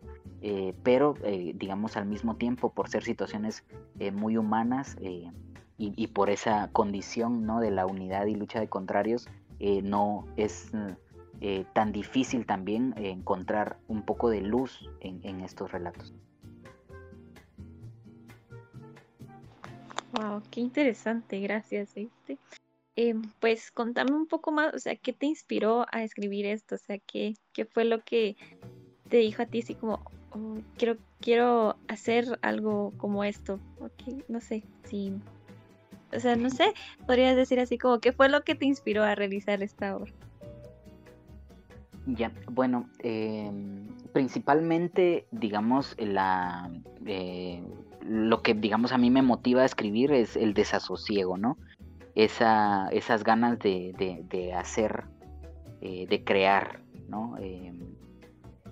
pero 0.84 1.16
digamos 1.56 1.98
al 1.98 2.06
mismo 2.06 2.36
tiempo 2.36 2.72
por 2.74 2.90
ser 2.90 3.04
situaciones 3.04 3.66
muy 4.14 4.38
humanas 4.38 4.96
y, 5.78 5.94
y, 5.96 6.08
por 6.08 6.30
esa 6.30 6.70
condición 6.72 7.46
¿no? 7.46 7.60
de 7.60 7.72
la 7.72 7.86
unidad 7.86 8.26
y 8.28 8.36
lucha 8.36 8.60
de 8.60 8.70
contrarios, 8.70 9.28
eh, 9.60 9.82
no 9.82 10.26
es 10.36 10.72
eh, 11.46 11.66
tan 11.74 11.92
difícil 11.92 12.46
también 12.46 12.94
encontrar 12.96 13.78
un 13.90 14.04
poco 14.04 14.30
de 14.30 14.40
luz 14.40 14.90
en, 15.02 15.42
estos 15.42 15.74
relatos. 15.74 16.14
Wow, 20.14 20.42
qué 20.50 20.62
interesante, 20.62 21.42
gracias. 21.42 21.98
Este. 21.98 22.38
pues 23.42 23.72
contame 23.72 24.14
un 24.14 24.26
poco 24.26 24.54
más, 24.54 24.74
o 24.74 24.80
sea, 24.80 24.96
¿qué 24.96 25.12
te 25.12 25.26
inspiró 25.26 25.86
a 25.92 26.04
escribir 26.04 26.46
esto? 26.46 26.76
O 26.76 26.78
sea, 26.78 26.98
¿qué, 27.00 27.36
qué 27.52 27.66
fue 27.66 27.84
lo 27.84 28.02
que 28.06 28.38
te 29.10 29.18
dijo 29.18 29.42
a 29.42 29.46
ti 29.46 29.60
así 29.60 29.76
como, 29.76 30.00
oh, 30.32 30.60
quiero, 30.78 30.96
quiero 31.20 31.76
hacer 31.90 32.40
algo 32.42 32.94
como 32.96 33.26
esto? 33.26 33.60
Okay, 33.82 34.24
no 34.30 34.40
sé, 34.40 34.64
si 34.86 35.12
o 36.16 36.20
sea, 36.22 36.38
no 36.38 36.50
sé, 36.50 36.74
podrías 37.06 37.36
decir 37.36 37.60
así 37.60 37.78
como, 37.78 38.00
¿qué 38.00 38.14
fue 38.14 38.30
lo 38.30 38.44
que 38.44 38.56
te 38.56 38.66
inspiró 38.66 39.04
a 39.04 39.16
realizar 39.16 39.62
esta 39.62 39.98
obra? 39.98 40.14
Ya, 42.06 42.32
bueno, 42.52 42.90
em, 43.00 43.88
principalmente, 44.12 45.26
digamos, 45.32 45.96
la, 45.98 46.70
eh, 47.06 47.64
lo 48.02 48.42
que, 48.42 48.54
digamos, 48.54 48.92
a 48.92 48.98
mí 48.98 49.10
me 49.10 49.22
motiva 49.22 49.62
a 49.62 49.66
escribir 49.66 50.12
es 50.12 50.36
el 50.36 50.54
desasosiego, 50.54 51.38
¿no? 51.38 51.58
Esa, 52.16 52.90
esas 52.90 53.24
ganas 53.24 53.58
de, 53.60 54.54
hacer, 54.56 55.06
eh, 55.82 56.06
de 56.08 56.24
crear, 56.24 56.82
¿no? 57.08 57.38
Em, 57.40 57.80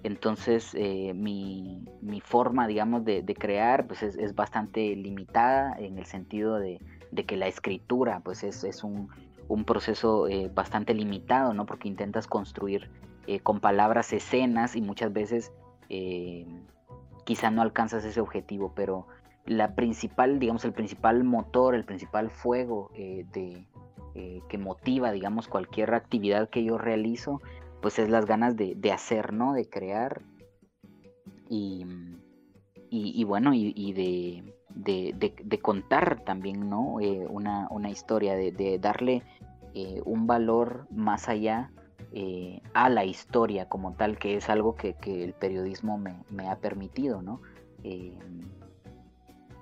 entonces, 0.04 0.74
eh, 0.74 1.14
mi, 1.14 1.86
forma, 2.24 2.68
digamos, 2.68 3.06
de, 3.06 3.24
crear, 3.38 3.88
pues 3.88 4.04
es, 4.04 4.36
bastante 4.36 4.96
limitada 4.96 5.76
en 5.80 5.98
el 5.98 6.06
sentido 6.06 6.58
de, 6.60 6.80
de 7.12 7.26
que 7.26 7.38
la 7.38 7.48
escritura 7.48 8.22
pues 8.22 8.44
es, 8.44 8.84
un, 8.84 9.10
proceso 9.66 10.28
eh, 10.28 10.50
bastante 10.54 10.94
limitado, 10.94 11.54
¿no? 11.54 11.66
Porque 11.66 11.88
intentas 11.88 12.26
construir 12.26 12.90
eh, 13.28 13.40
con 13.40 13.60
palabras 13.60 14.14
escenas 14.14 14.76
y 14.76 14.82
muchas 14.82 15.14
veces 15.14 15.52
eh, 15.90 16.46
quizá 17.26 17.52
no 17.52 17.62
alcanzas 17.62 18.06
ese 18.06 18.22
objetivo, 18.22 18.74
pero 18.76 19.08
la 19.46 19.76
principal, 19.76 20.40
digamos, 20.40 20.66
el 20.66 20.74
principal 20.74 21.24
motor, 21.24 21.76
el 21.76 21.86
principal 21.86 22.30
fuego 22.30 22.92
de, 22.94 23.66
que 24.48 24.58
motiva, 24.58 25.12
digamos, 25.12 25.48
cualquier 25.48 25.94
actividad 25.94 26.50
que 26.50 26.64
yo 26.64 26.78
realizo, 26.78 27.42
pues 27.82 27.98
es 27.98 28.10
las 28.10 28.26
ganas 28.26 28.56
de, 28.56 28.92
hacer, 28.92 29.34
¿no? 29.34 29.54
De 29.54 29.68
crear 29.68 30.22
y, 31.50 31.86
y, 32.92 33.24
bueno, 33.24 33.52
y 33.54 33.94
de 33.94 34.52
de, 34.76 35.60
contar 35.62 36.24
también 36.24 36.70
¿no? 36.70 37.00
Eh, 37.00 37.26
una, 37.30 37.90
historia, 37.90 38.36
de, 38.36 38.80
darle 38.80 39.24
eh, 39.74 40.02
un 40.06 40.28
valor 40.28 40.88
más 40.92 41.30
allá 41.30 41.72
eh, 42.14 42.62
a 42.74 42.90
la 42.90 43.06
historia 43.06 43.68
como 43.70 43.94
tal, 43.94 44.18
que 44.18 44.38
es 44.38 44.50
algo 44.50 44.76
que, 44.76 44.96
el 45.06 45.34
periodismo 45.34 45.98
me, 45.98 46.50
ha 46.50 46.58
permitido, 46.58 47.22
¿no? 47.22 47.42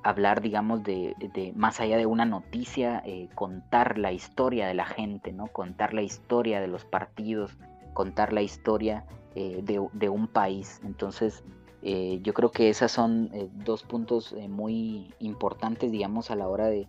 hablar, 0.01 0.41
digamos, 0.41 0.83
de, 0.83 1.53
más 1.55 1.79
allá 1.79 1.97
de 1.97 2.05
una 2.05 2.25
noticia, 2.25 3.03
contar 3.35 3.97
la 3.97 4.11
historia 4.11 4.67
de 4.67 4.73
la 4.73 4.85
gente, 4.85 5.31
¿no? 5.31 5.47
Contar 5.47 5.93
la 5.93 6.01
historia 6.01 6.59
de 6.61 6.67
los 6.67 6.85
partidos, 6.85 7.57
contar 7.93 8.33
la 8.33 8.41
historia 8.41 9.05
de, 9.35 9.87
de, 9.93 10.09
un 10.09 10.27
país. 10.27 10.81
Entonces, 10.83 11.43
eh, 11.81 12.19
yo 12.23 12.33
creo 12.33 12.51
que 12.51 12.69
esos 12.69 12.91
son 12.91 13.29
eh, 13.33 13.49
dos 13.53 13.83
puntos 13.83 14.33
eh, 14.33 14.49
muy 14.49 15.13
importantes, 15.19 15.91
digamos, 15.91 16.29
a 16.29 16.35
la 16.35 16.47
hora 16.47 16.67
de, 16.67 16.87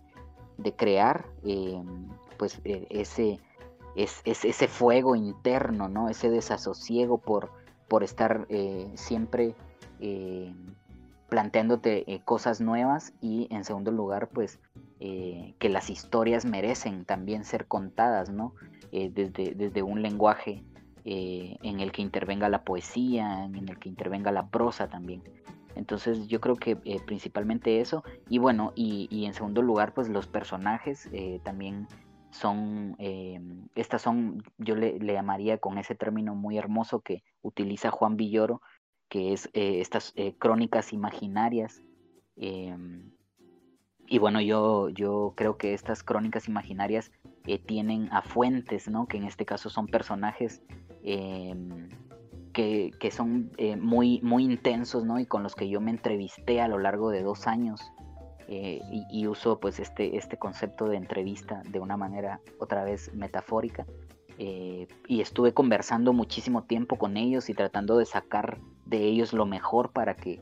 crear, 0.75 1.25
pues 2.37 2.61
ese, 2.63 3.39
es, 3.95 4.21
ese 4.25 4.67
fuego 4.67 5.15
interno, 5.15 5.87
¿no? 5.87 6.09
Ese 6.09 6.29
desasosiego 6.29 7.17
por, 7.17 7.51
por 7.87 8.03
estar 8.03 8.47
siempre 8.95 9.55
planteándote 11.29 12.21
cosas 12.25 12.61
nuevas 12.61 13.13
y 13.21 13.47
en 13.51 13.63
segundo 13.63 13.91
lugar, 13.91 14.29
pues 14.29 14.59
que 14.99 15.69
las 15.69 15.89
historias 15.89 16.45
merecen 16.45 17.05
también 17.05 17.43
ser 17.43 17.67
contadas, 17.67 18.29
¿no? 18.29 18.53
desde, 18.91 19.53
desde 19.55 19.81
un 19.81 20.01
lenguaje 20.01 20.63
eh, 21.03 21.57
en 21.63 21.79
el 21.79 21.91
que 21.91 22.03
intervenga 22.03 22.47
la 22.47 22.63
poesía, 22.63 23.45
en 23.45 23.67
el 23.67 23.79
que 23.79 23.89
intervenga 23.89 24.31
la 24.31 24.49
prosa 24.49 24.87
también. 24.87 25.23
Entonces 25.75 26.27
yo 26.27 26.39
creo 26.39 26.57
que 26.57 26.77
eh, 26.85 26.99
principalmente 27.03 27.81
eso. 27.81 28.03
Y 28.29 28.37
bueno, 28.37 28.71
y, 28.75 29.25
en 29.25 29.33
segundo 29.33 29.63
lugar, 29.63 29.93
pues 29.95 30.09
los 30.09 30.27
personajes 30.27 31.09
eh, 31.11 31.39
también 31.43 31.87
son, 32.31 32.95
estas 33.75 34.01
son, 34.01 34.43
yo 34.57 34.75
le, 34.75 34.99
llamaría 34.99 35.57
con 35.57 35.77
ese 35.77 35.95
término 35.95 36.35
muy 36.35 36.57
hermoso 36.57 37.01
que 37.01 37.23
utiliza 37.41 37.91
Juan 37.91 38.17
Villoro, 38.17 38.61
que 39.09 39.33
es 39.33 39.49
estas 39.53 40.13
crónicas 40.39 40.93
imaginarias. 40.93 41.83
y 42.35 44.17
bueno, 44.17 44.41
yo, 44.41 44.89
yo 44.89 45.33
creo 45.35 45.57
que 45.57 45.73
estas 45.73 46.03
crónicas 46.03 46.47
imaginarias 46.47 47.11
tienen 47.65 48.09
a 48.11 48.21
fuentes, 48.21 48.87
¿no? 48.87 49.07
Que 49.07 49.17
en 49.17 49.25
este 49.25 49.45
caso 49.45 49.69
son 49.69 49.87
personajes 49.87 50.61
Em, 51.03 51.89
que, 52.53 53.11
son 53.11 53.51
eh, 53.57 53.75
muy, 53.77 54.19
muy 54.21 54.43
intensos, 54.43 55.05
¿no? 55.05 55.19
Y 55.19 55.25
con 55.25 55.41
los 55.41 55.55
que 55.55 55.69
yo 55.69 55.79
me 55.79 55.91
entrevisté 55.91 56.61
a 56.61 56.67
lo 56.67 56.79
largo 56.79 57.09
de 57.09 57.23
dos 57.23 57.47
años. 57.47 57.81
Eh, 58.53 58.81
y, 59.09 59.27
uso 59.27 59.61
pues 59.61 59.79
este, 59.79 60.17
este 60.17 60.35
concepto 60.35 60.89
de 60.89 60.97
entrevista 60.97 61.63
de 61.69 61.79
una 61.79 61.95
manera 61.95 62.41
otra 62.59 62.83
vez 62.83 63.13
metafórica. 63.13 63.85
Eh, 64.39 64.89
y 65.07 65.21
estuve 65.21 65.53
conversando 65.53 66.11
muchísimo 66.11 66.63
tiempo 66.63 66.97
con 66.97 67.15
ellos 67.15 67.49
y 67.49 67.53
tratando 67.53 67.97
de 67.97 68.05
sacar 68.05 68.59
de 68.85 69.05
ellos 69.05 69.31
lo 69.31 69.45
mejor 69.45 69.93
para 69.93 70.15
que 70.15 70.41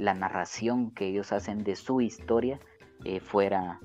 la 0.00 0.14
narración 0.14 0.92
que 0.92 1.08
ellos 1.08 1.30
hacen 1.30 1.62
de 1.62 1.76
su 1.76 2.00
historia 2.00 2.58
fuera 3.20 3.78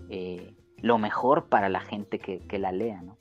lo 0.78 0.98
mejor 0.98 1.50
para 1.50 1.68
la 1.68 1.82
gente 1.82 2.20
que, 2.20 2.40
que 2.40 2.58
la 2.58 2.72
lea, 2.72 3.02
¿no? 3.02 3.18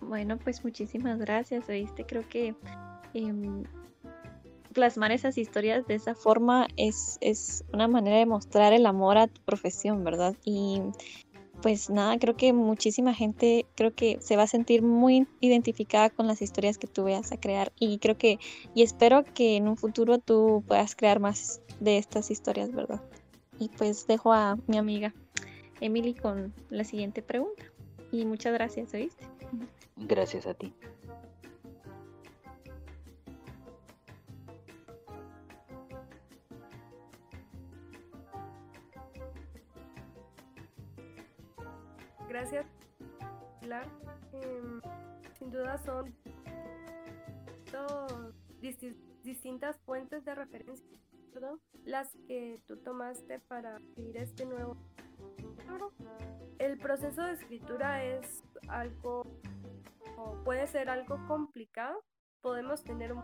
Bueno, 0.00 0.38
pues 0.38 0.64
muchísimas 0.64 1.20
gracias, 1.20 1.68
oíste, 1.68 2.04
creo 2.04 2.28
que 2.28 2.56
em, 3.12 3.62
plasmar 4.74 5.12
esas 5.12 5.38
historias 5.38 5.86
de 5.86 5.94
esa 5.94 6.14
forma 6.14 6.68
es, 6.76 7.16
es 7.20 7.64
una 7.72 7.88
manera 7.88 8.18
de 8.18 8.26
mostrar 8.26 8.72
el 8.72 8.84
amor 8.84 9.16
a 9.16 9.28
tu 9.28 9.40
profesión, 9.42 10.04
¿verdad? 10.04 10.36
Y 10.44 10.82
pues 11.62 11.88
nada, 11.88 12.18
creo 12.18 12.36
que 12.36 12.52
muchísima 12.52 13.14
gente 13.14 13.64
creo 13.74 13.94
que 13.94 14.18
se 14.20 14.36
va 14.36 14.42
a 14.42 14.46
sentir 14.46 14.82
muy 14.82 15.26
identificada 15.40 16.10
con 16.10 16.26
las 16.26 16.42
historias 16.42 16.76
que 16.76 16.86
tú 16.86 17.04
veas 17.04 17.32
a 17.32 17.40
crear 17.40 17.72
y 17.78 17.98
creo 17.98 18.18
que 18.18 18.38
y 18.74 18.82
espero 18.82 19.24
que 19.24 19.56
en 19.56 19.68
un 19.68 19.78
futuro 19.78 20.18
tú 20.18 20.62
puedas 20.68 20.94
crear 20.94 21.20
más 21.20 21.62
de 21.80 21.96
estas 21.96 22.30
historias, 22.30 22.70
¿verdad? 22.72 23.00
Y 23.58 23.70
pues 23.70 24.06
dejo 24.06 24.32
a 24.32 24.58
mi 24.66 24.76
amiga 24.76 25.14
Emily 25.80 26.14
con 26.14 26.52
la 26.70 26.84
siguiente 26.84 27.22
pregunta. 27.22 27.64
Y 28.12 28.24
muchas 28.24 28.52
gracias, 28.52 28.92
¿oíste? 28.94 29.24
Gracias 29.96 30.46
a 30.46 30.54
ti. 30.54 30.72
Gracias, 42.34 42.66
em, 44.32 44.80
sin 45.38 45.50
duda 45.52 45.78
son 45.78 46.12
distintas 49.22 49.78
fuentes 49.80 50.24
de 50.24 50.34
referencia 50.34 50.98
las 51.84 52.10
que 52.26 52.60
tú 52.66 52.76
tomaste 52.78 53.38
para 53.40 53.76
escribir 53.76 54.16
este 54.16 54.46
nuevo 54.46 54.76
el 56.58 56.78
proceso 56.78 57.22
de 57.22 57.32
escritura 57.32 58.04
es 58.04 58.42
algo 58.68 59.24
puede 60.44 60.66
ser 60.66 60.88
algo 60.88 61.18
complicado. 61.26 62.04
Podemos 62.40 62.82
tener 62.84 63.14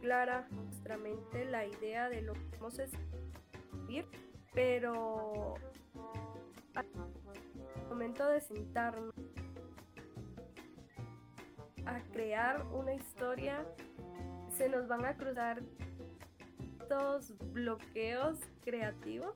clara 0.00 0.48
nuestra 0.50 0.96
mente 0.96 1.44
la 1.44 1.66
idea 1.66 2.08
de 2.08 2.22
lo 2.22 2.34
que 2.34 2.56
vamos 2.58 2.78
a 2.78 2.84
escribir 2.84 4.06
pero 4.52 5.54
momento 7.88 8.28
de 8.28 8.40
sentarnos 8.40 9.14
a 11.86 12.00
crear 12.12 12.66
una 12.72 12.94
historia, 12.94 13.64
se 14.50 14.68
nos 14.68 14.86
van 14.88 15.04
a 15.06 15.16
cruzar 15.16 15.62
estos 16.80 17.36
bloqueos 17.52 18.38
creativos, 18.62 19.34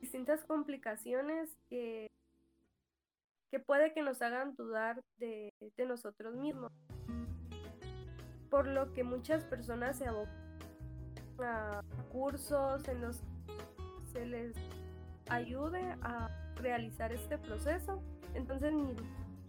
distintas 0.00 0.44
complicaciones 0.44 1.56
que, 1.68 2.10
que 3.50 3.58
puede 3.58 3.92
que 3.94 4.02
nos 4.02 4.20
hagan 4.20 4.54
dudar 4.54 5.02
de, 5.16 5.52
de 5.76 5.86
nosotros 5.86 6.34
mismos. 6.34 6.70
Por 8.50 8.66
lo 8.66 8.92
que 8.92 9.02
muchas 9.02 9.44
personas 9.44 9.96
se 9.96 10.06
abocan 10.06 10.42
a 11.40 11.82
cursos 12.10 12.86
en 12.86 13.00
los 13.00 13.18
que 13.46 14.06
se 14.12 14.26
les 14.26 14.54
ayude 15.28 15.96
a 16.02 16.41
realizar 16.56 17.12
este 17.12 17.38
proceso. 17.38 18.02
Entonces 18.34 18.72
mi 18.72 18.94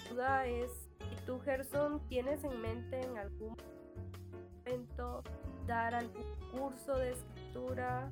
duda 0.10 0.46
es 0.46 0.70
si 1.10 1.26
tú, 1.26 1.40
Gerson, 1.40 2.02
tienes 2.08 2.44
en 2.44 2.62
mente 2.62 3.02
en 3.02 3.18
algún 3.18 3.56
momento 4.66 5.24
dar 5.68 5.96
algún 5.96 6.24
curso 6.52 6.98
de 6.98 7.12
escritura. 7.12 8.12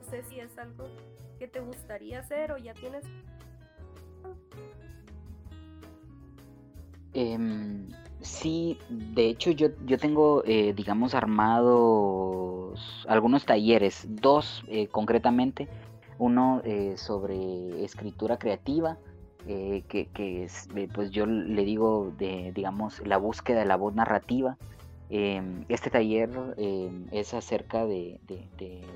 No 0.00 0.10
sé 0.10 0.22
si 0.24 0.40
es 0.40 0.56
algo 0.58 0.84
que 1.38 1.48
te 1.48 1.60
gustaría 1.60 2.20
hacer 2.20 2.52
o 2.52 2.58
ya 2.58 2.74
tienes... 2.74 3.04
Eh, 7.14 7.38
sí, 8.20 8.78
de 8.88 9.28
hecho 9.28 9.50
yo, 9.50 9.68
yo 9.84 9.98
tengo, 9.98 10.42
eh, 10.46 10.72
digamos, 10.74 11.14
armados 11.14 12.80
algunos 13.06 13.44
talleres, 13.44 14.06
dos 14.08 14.64
eh, 14.68 14.88
concretamente 14.88 15.68
uno 16.22 16.62
eh, 16.64 16.94
sobre 16.98 17.84
escritura 17.84 18.38
creativa, 18.38 18.96
eh, 19.48 19.82
que, 19.88 20.44
es, 20.44 20.68
eh, 20.76 20.88
pues 20.94 21.10
yo 21.10 21.26
le 21.26 21.64
digo 21.64 22.12
de, 22.16 22.52
digamos, 22.54 23.04
la 23.04 23.16
búsqueda 23.16 23.58
de 23.58 23.66
la 23.66 23.74
voz 23.74 23.92
narrativa. 23.92 24.56
Em, 25.10 25.64
este 25.68 25.90
taller 25.90 26.30
em, 26.58 27.08
es 27.10 27.34
acerca 27.34 27.86
de, 27.86 28.20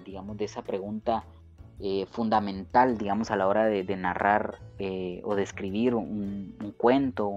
digamos, 0.04 0.36
de 0.36 0.44
esa 0.44 0.62
pregunta 0.62 1.24
fundamental, 2.10 2.96
digamos, 2.96 3.30
a 3.30 3.36
la 3.36 3.48
hora 3.48 3.66
de, 3.66 3.96
narrar 3.96 4.60
o 5.24 5.34
de 5.34 5.42
escribir 5.42 5.94
un, 5.94 6.74
cuento, 6.78 7.28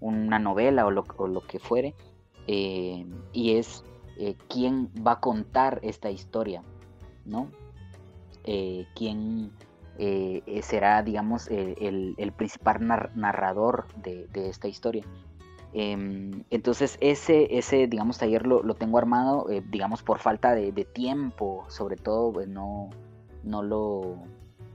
una 0.00 0.38
novela 0.38 0.86
o 0.86 0.90
lo, 0.90 1.04
o 1.18 1.26
lo 1.26 1.46
que 1.46 1.58
fuere, 1.58 1.94
y 2.46 3.56
es 3.58 3.84
quién 4.48 4.88
va 5.06 5.12
a 5.12 5.20
contar 5.20 5.78
esta 5.82 6.10
historia, 6.10 6.62
¿no? 7.26 7.50
Eh, 8.44 8.86
quién 8.94 9.50
eh, 9.98 10.42
eh, 10.46 10.62
será, 10.62 11.02
digamos, 11.02 11.48
el, 11.48 12.32
principal 12.36 12.86
narrador 13.14 13.86
de, 13.96 14.28
esta 14.34 14.68
historia. 14.68 15.04
Em, 15.72 16.42
entonces 16.50 16.98
ese, 17.00 17.56
ese, 17.56 17.86
digamos, 17.86 18.18
taller 18.18 18.46
lo, 18.46 18.74
tengo 18.74 18.98
armado, 18.98 19.46
digamos, 19.70 20.02
por 20.02 20.18
falta 20.18 20.54
de, 20.54 20.72
tiempo, 20.84 21.64
sobre 21.68 21.96
todo, 21.96 22.32
pues, 22.32 22.48
no, 22.48 22.90
no 23.44 23.62
lo, 23.62 24.16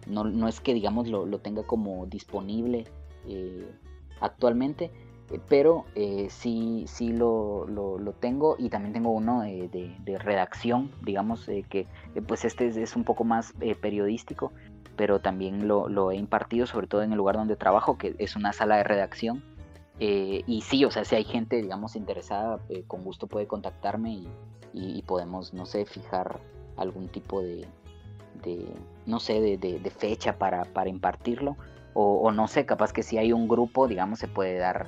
no, 0.07 0.47
es 0.47 0.59
que, 0.61 0.73
digamos, 0.73 1.07
lo, 1.07 1.25
lo 1.25 1.39
tenga 1.39 1.63
como 1.63 2.05
disponible 2.05 2.85
actualmente, 4.21 4.91
pero 5.49 5.85
eh, 5.95 6.27
sí, 6.29 6.85
sí 6.87 7.09
lo, 7.09 7.65
lo, 7.67 8.13
tengo 8.13 8.55
y 8.59 8.69
también 8.69 8.93
tengo 8.93 9.11
uno 9.11 9.41
de, 9.41 10.19
redacción, 10.19 10.91
digamos, 11.01 11.47
eh, 11.49 11.65
que 11.67 11.87
pues 12.27 12.45
este 12.45 12.67
es, 12.67 12.95
un 12.95 13.03
poco 13.03 13.23
más 13.23 13.53
periodístico, 13.81 14.51
pero 14.95 15.19
también 15.19 15.67
lo, 15.67 16.11
he 16.11 16.15
impartido, 16.15 16.67
sobre 16.67 16.87
todo 16.87 17.01
en 17.01 17.11
el 17.11 17.17
lugar 17.17 17.35
donde 17.35 17.55
trabajo, 17.55 17.97
que 17.97 18.15
es 18.19 18.35
una 18.35 18.53
sala 18.53 18.77
de 18.77 18.83
redacción. 18.83 19.43
y 19.99 20.61
sí, 20.61 20.85
o 20.85 20.91
sea, 20.91 21.05
si 21.05 21.15
hay 21.15 21.23
gente, 21.23 21.61
digamos, 21.61 21.95
interesada, 21.95 22.59
con 22.87 23.03
gusto 23.03 23.27
puede 23.27 23.47
contactarme 23.47 24.25
y, 24.73 25.01
podemos, 25.03 25.53
no 25.53 25.65
sé, 25.65 25.85
fijar 25.85 26.39
algún 26.77 27.07
tipo 27.07 27.41
de, 27.41 27.67
no 29.07 29.19
sé, 29.19 29.41
de, 29.57 29.91
fecha 29.97 30.37
para, 30.37 30.65
para 30.65 30.89
impartirlo. 30.89 31.57
O, 31.93 32.19
o, 32.19 32.31
no 32.31 32.47
sé, 32.47 32.65
capaz 32.65 32.91
que 32.91 33.03
si 33.03 33.17
hay 33.17 33.31
un 33.31 33.47
grupo, 33.47 33.87
digamos, 33.87 34.19
se 34.19 34.27
puede 34.27 34.57
dar 34.57 34.85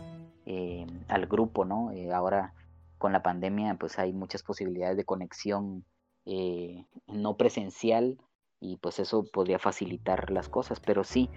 eh, 0.49 0.87
al 1.09 1.25
grupo, 1.25 1.65
¿no? 1.65 1.91
Eh, 1.91 2.13
ahora 2.13 2.53
con 2.97 3.11
la 3.11 3.21
pandemia 3.21 3.75
pues 3.77 3.99
hay 3.99 4.13
muchas 4.13 4.43
posibilidades 4.43 4.95
de 4.95 5.03
conexión 5.03 5.83
eh, 6.25 6.85
no 7.05 7.35
presencial 7.35 8.17
y 8.61 8.77
pues 8.77 8.99
eso 8.99 9.25
podría 9.29 9.59
facilitar 9.59 10.31
las 10.31 10.47
cosas, 10.47 10.79
pero 10.79 11.03
sí, 11.03 11.29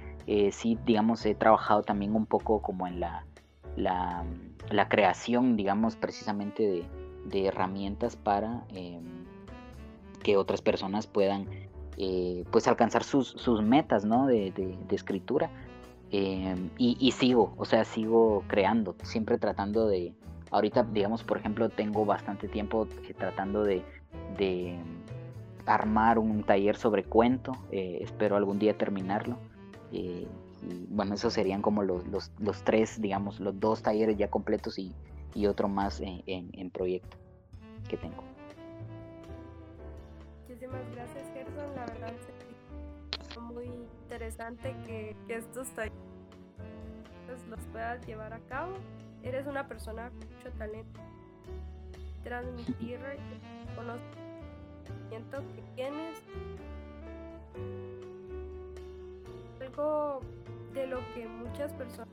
sí, 0.53 0.79
digamos, 0.87 1.27
he 1.27 1.35
trabajado 1.35 1.83
también 1.83 2.15
un 2.15 2.25
poco 2.25 2.63
como 2.63 2.87
en 2.87 3.01
la, 3.01 3.27
la, 3.77 4.89
creación, 4.89 5.57
digamos, 5.57 5.97
precisamente 5.97 6.87
de, 7.27 7.47
herramientas 7.47 8.15
para 8.15 8.65
que 10.23 10.37
otras 10.37 10.63
personas 10.63 11.07
puedan 11.09 11.47
pues 12.51 12.69
alcanzar 12.69 13.03
sus, 13.05 13.29
sus 13.29 13.61
metas, 13.61 14.05
¿no? 14.05 14.27
de, 14.27 14.53
de 14.53 14.97
escritura 14.97 15.51
Em, 16.13 16.71
y, 16.77 17.13
sigo, 17.13 17.55
o 17.57 17.65
sea, 17.65 17.85
sigo 17.85 18.43
creando, 18.49 18.97
siempre 19.05 19.39
tratando 19.39 19.87
de, 19.87 20.13
ahorita 20.51 20.83
digamos, 20.83 21.23
por 21.23 21.39
ejemplo, 21.39 21.69
tengo 21.69 22.05
bastante 22.05 22.49
tiempo 22.49 22.89
eh, 23.05 23.15
tratando 23.15 23.63
de, 23.63 23.85
armar 25.67 26.19
un 26.19 26.43
taller 26.43 26.75
sobre 26.75 27.05
cuento, 27.05 27.53
eh, 27.71 27.99
espero 28.01 28.37
algún 28.37 28.59
día 28.59 28.77
terminarlo. 28.77 29.37
Eh, 29.93 30.27
y 30.69 30.87
bueno, 30.89 31.15
esos 31.15 31.33
serían 31.33 31.63
como 31.63 31.85
los, 31.85 32.05
los, 32.09 32.65
tres, 32.65 33.01
digamos, 33.01 33.39
los 33.39 33.61
dos 33.61 33.83
talleres 33.83 34.17
ya 34.17 34.29
completos 34.29 34.79
y, 34.79 34.93
otro 35.47 35.69
más 35.69 36.03
en, 36.03 36.71
proyecto 36.71 37.17
que 37.89 37.97
tengo. 37.97 38.25
Muchísimas 40.49 40.83
gracias, 40.93 41.25
Gerson. 41.33 41.75
La 41.77 41.87
verdad 41.87 42.13
interesante 44.11 44.75
que, 44.87 45.17
que 45.29 45.37
estos 45.37 45.69
talleres 45.69 45.95
los 47.49 47.61
puedas 47.71 48.05
llevar 48.09 48.33
a 48.33 48.41
cabo. 48.41 48.73
Eres 49.23 49.47
una 49.47 49.69
persona 49.69 50.11
con 50.11 50.19
mucho 50.19 50.51
talento. 50.59 51.01
Transmitir 52.25 52.99
conocimiento 53.77 55.39
que 55.55 55.63
tienes. 55.77 56.21
Algo 59.61 60.23
de 60.75 60.89
lo 60.89 60.99
que 61.15 61.29
muchas 61.29 61.73
personas 61.75 62.09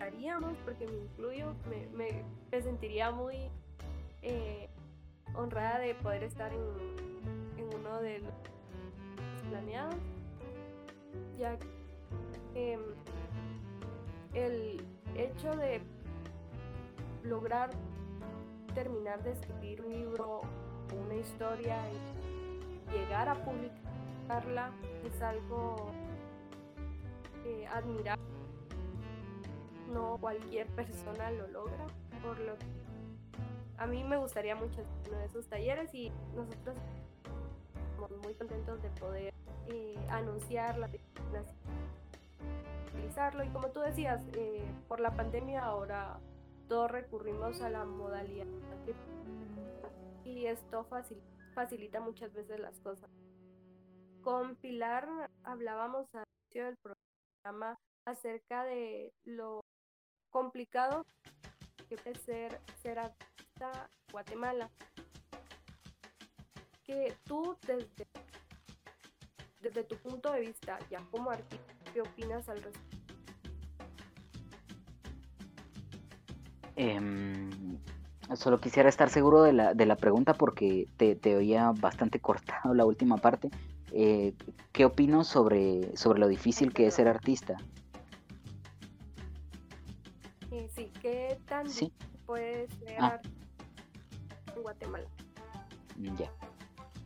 haríamos, 0.00 0.58
porque 0.66 0.86
me 0.86 0.98
incluyo, 0.98 1.54
me, 1.70 2.22
me, 2.50 2.62
sentiría 2.62 3.10
muy 3.10 3.48
eh, 4.20 4.68
honrada 5.34 5.78
de 5.78 5.94
poder 5.94 6.24
estar 6.24 6.52
en, 6.52 6.60
en 7.56 7.74
uno 7.74 8.02
de 8.02 8.18
los 8.18 8.34
planeados, 9.48 9.94
ya 11.38 11.56
que 12.52 12.78
el 14.34 14.84
hecho 15.14 15.54
de 15.56 15.82
lograr 17.22 17.70
terminar 18.74 19.22
de 19.22 19.32
escribir 19.32 19.82
un 19.82 19.92
libro, 19.92 20.40
una 21.04 21.14
historia 21.14 21.78
y 21.90 22.92
llegar 22.92 23.28
a 23.28 23.34
publicarla 23.44 24.70
es 25.04 25.22
algo 25.22 25.90
eh, 27.44 27.66
admirable. 27.66 28.22
No 29.92 30.16
cualquier 30.18 30.66
persona 30.68 31.30
lo 31.30 31.48
logra, 31.48 31.86
por 32.22 32.38
lo 32.38 32.56
que 32.56 32.66
a 33.76 33.86
mí 33.86 34.04
me 34.04 34.16
gustaría 34.16 34.54
mucho 34.54 34.82
uno 35.08 35.18
de 35.18 35.26
esos 35.26 35.46
talleres 35.48 35.92
y 35.92 36.12
nosotros 36.34 36.76
estamos 38.02 38.24
muy 38.24 38.34
contentos 38.34 38.82
de 38.82 38.88
poder 39.00 39.34
eh, 39.68 39.96
anunciar 40.10 40.76
la 40.78 40.90
utilizarlo 42.94 43.44
y 43.44 43.48
como 43.48 43.68
tú 43.68 43.80
decías 43.80 44.22
eh, 44.34 44.64
por 44.88 45.00
la 45.00 45.14
pandemia 45.14 45.64
ahora 45.64 46.18
todos 46.68 46.90
recurrimos 46.90 47.60
a 47.62 47.70
la 47.70 47.84
modalidad 47.84 48.46
y 50.24 50.46
esto 50.46 50.86
facilita 51.54 52.00
muchas 52.00 52.32
veces 52.32 52.58
las 52.58 52.78
cosas. 52.80 53.10
Con 54.22 54.56
Pilar 54.56 55.08
hablábamos 55.44 56.06
al 56.14 56.24
inicio 56.44 56.64
del 56.64 56.76
programa 56.78 57.78
acerca 58.04 58.64
de 58.64 59.12
lo 59.24 59.60
complicado 60.30 61.04
que 61.88 61.96
puede 61.96 62.18
ser 62.18 62.60
ser 62.82 62.98
artista 62.98 63.90
Guatemala 64.10 64.70
que 66.84 67.14
tú 67.24 67.56
desde 67.66 68.06
desde 69.62 69.84
tu 69.84 69.96
punto 69.96 70.32
de 70.32 70.40
vista, 70.40 70.78
ya 70.90 70.98
como 71.10 71.30
artista, 71.30 71.72
¿qué 71.92 72.00
opinas 72.00 72.48
al 72.48 72.62
respecto? 72.62 72.96
Em, 76.74 77.78
solo 78.34 78.60
quisiera 78.60 78.88
estar 78.88 79.08
seguro 79.08 79.42
de 79.42 79.52
la, 79.52 79.74
de 79.74 79.86
la 79.86 79.96
pregunta 79.96 80.34
porque 80.34 80.88
te, 80.96 81.14
te, 81.14 81.36
oía 81.36 81.72
bastante 81.72 82.18
cortado 82.18 82.74
la 82.74 82.84
última 82.84 83.16
parte. 83.18 83.50
Eh, 83.92 84.34
¿Qué 84.72 84.84
opino 84.84 85.22
sobre, 85.22 85.96
sobre 85.96 86.18
lo 86.18 86.26
difícil 86.26 86.72
que 86.72 86.86
es 86.86 86.94
ser 86.94 87.08
artista? 87.08 87.56
Sí, 90.74 90.90
¿qué 91.00 91.38
tan 91.46 91.68
¿Sí? 91.68 91.92
puede 92.26 92.68
ser 92.68 92.96
ah. 92.98 93.20
en 94.54 94.62
Guatemala? 94.62 95.08
Ya. 96.18 96.30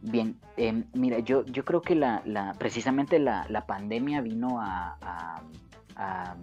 Bien, 0.03 0.39
em, 0.57 0.85
mira, 0.95 1.19
yo, 1.21 1.45
yo 1.47 1.65
creo 1.65 1.81
que 1.81 1.95
la, 1.95 2.23
la 2.25 2.53
precisamente 2.59 3.19
la, 3.19 3.47
la, 3.49 3.67
pandemia 3.67 4.21
vino 4.21 4.61
a, 4.61 4.97
a, 5.01 6.37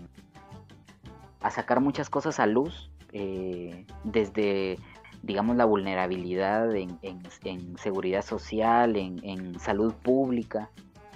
a, 1.42 1.52
sacar 1.52 1.80
muchas 1.80 2.10
cosas 2.10 2.39
a 2.39 2.48
luz, 2.48 2.92
eh, 3.12 3.86
desde, 4.04 4.80
digamos, 5.22 5.56
la 5.56 5.66
vulnerabilidad 5.66 6.76
en, 6.76 7.00
en, 7.04 7.78
seguridad 7.78 8.24
social, 8.24 8.96
en, 8.96 9.24
en 9.24 9.60
salud 9.60 9.94
pública, 9.94 10.70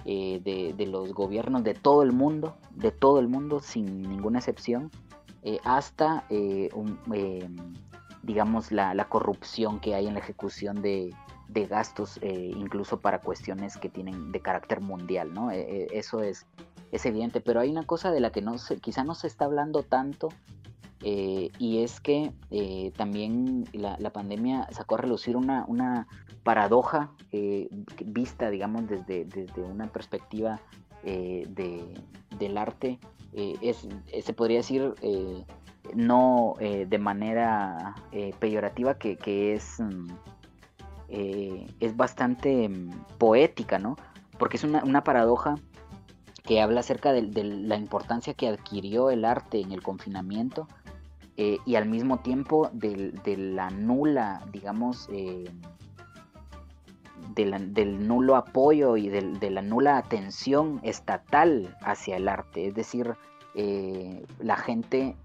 eh, 0.04 0.40
de, 0.42 0.72
de, 0.74 0.86
los 0.86 1.12
gobiernos 1.12 1.64
de 1.64 1.74
todo 1.74 2.02
el 2.02 2.12
mundo, 2.12 2.56
de 2.70 2.92
todo 2.92 3.18
el 3.18 3.28
mundo, 3.28 3.60
sin 3.60 4.02
ninguna 4.02 4.38
excepción, 4.38 4.90
eh, 5.42 5.58
hasta, 5.64 6.24
un, 6.30 6.98
em, 7.12 7.56
digamos, 8.22 8.70
la, 8.72 8.94
la 8.94 9.08
corrupción 9.08 9.80
que 9.80 9.94
hay 9.94 10.06
en 10.06 10.14
la 10.14 10.20
ejecución 10.20 10.80
de 10.80 11.12
de 11.48 11.66
gastos, 11.66 12.18
eh, 12.22 12.52
incluso 12.54 13.00
para 13.00 13.20
cuestiones 13.20 13.76
que 13.76 13.88
tienen 13.88 14.32
de 14.32 14.40
carácter 14.40 14.80
mundial, 14.80 15.32
¿no? 15.32 15.50
Eh, 15.50 15.60
eh, 15.60 15.86
eso 15.92 16.22
es, 16.22 16.46
es 16.92 17.06
evidente, 17.06 17.40
pero 17.40 17.60
hay 17.60 17.70
una 17.70 17.84
cosa 17.84 18.10
de 18.10 18.20
la 18.20 18.30
que 18.30 18.42
no 18.42 18.58
se, 18.58 18.78
quizá 18.78 19.02
no 19.02 19.14
se 19.14 19.26
está 19.26 19.46
hablando 19.46 19.82
tanto, 19.82 20.28
y 21.00 21.84
es 21.84 22.00
que 22.00 22.32
también 22.96 23.64
la, 23.72 24.10
pandemia 24.10 24.66
sacó 24.72 24.96
a 24.96 24.98
relucir 24.98 25.36
una, 25.36 25.64
una 25.68 26.08
paradoja 26.42 27.12
vista, 28.04 28.50
digamos, 28.50 28.88
desde, 28.88 29.24
desde 29.24 29.62
una 29.62 29.86
perspectiva 29.86 30.60
de, 31.04 31.94
del 32.36 32.58
arte, 32.58 32.98
es, 33.32 33.86
se 34.22 34.32
podría 34.32 34.58
decir 34.58 34.92
no 35.94 36.56
de 36.58 36.98
manera 36.98 37.94
peyorativa 38.40 38.98
que, 38.98 39.16
que 39.16 39.54
es... 39.54 39.78
Mm, 39.78 40.08
eh, 41.08 41.66
es 41.80 41.96
bastante 41.96 42.68
mm, 42.68 42.90
poética, 43.16 43.78
¿no? 43.78 43.96
Porque 44.38 44.58
es 44.58 44.64
una, 44.64 45.04
paradoja 45.04 45.56
que 46.44 46.60
habla 46.60 46.80
acerca 46.80 47.12
de, 47.12 47.22
la 47.44 47.76
importancia 47.76 48.34
que 48.34 48.48
adquirió 48.48 49.10
el 49.10 49.24
arte 49.24 49.60
en 49.60 49.72
el 49.72 49.82
confinamiento 49.82 50.68
eh, 51.36 51.58
y 51.64 51.76
al 51.76 51.86
mismo 51.86 52.18
tiempo 52.18 52.70
de, 52.72 53.36
la 53.36 53.70
nula, 53.70 54.42
digamos, 54.52 55.08
eh, 55.10 55.50
del 57.34 58.06
nulo 58.06 58.36
apoyo 58.36 58.96
y 58.96 59.08
de, 59.08 59.50
la 59.50 59.62
nula 59.62 59.96
atención 59.96 60.80
estatal 60.82 61.74
hacia 61.80 62.16
el 62.16 62.28
arte. 62.28 62.68
Es 62.68 62.74
decir, 62.74 63.16
la 64.40 64.56
gente 64.56 65.16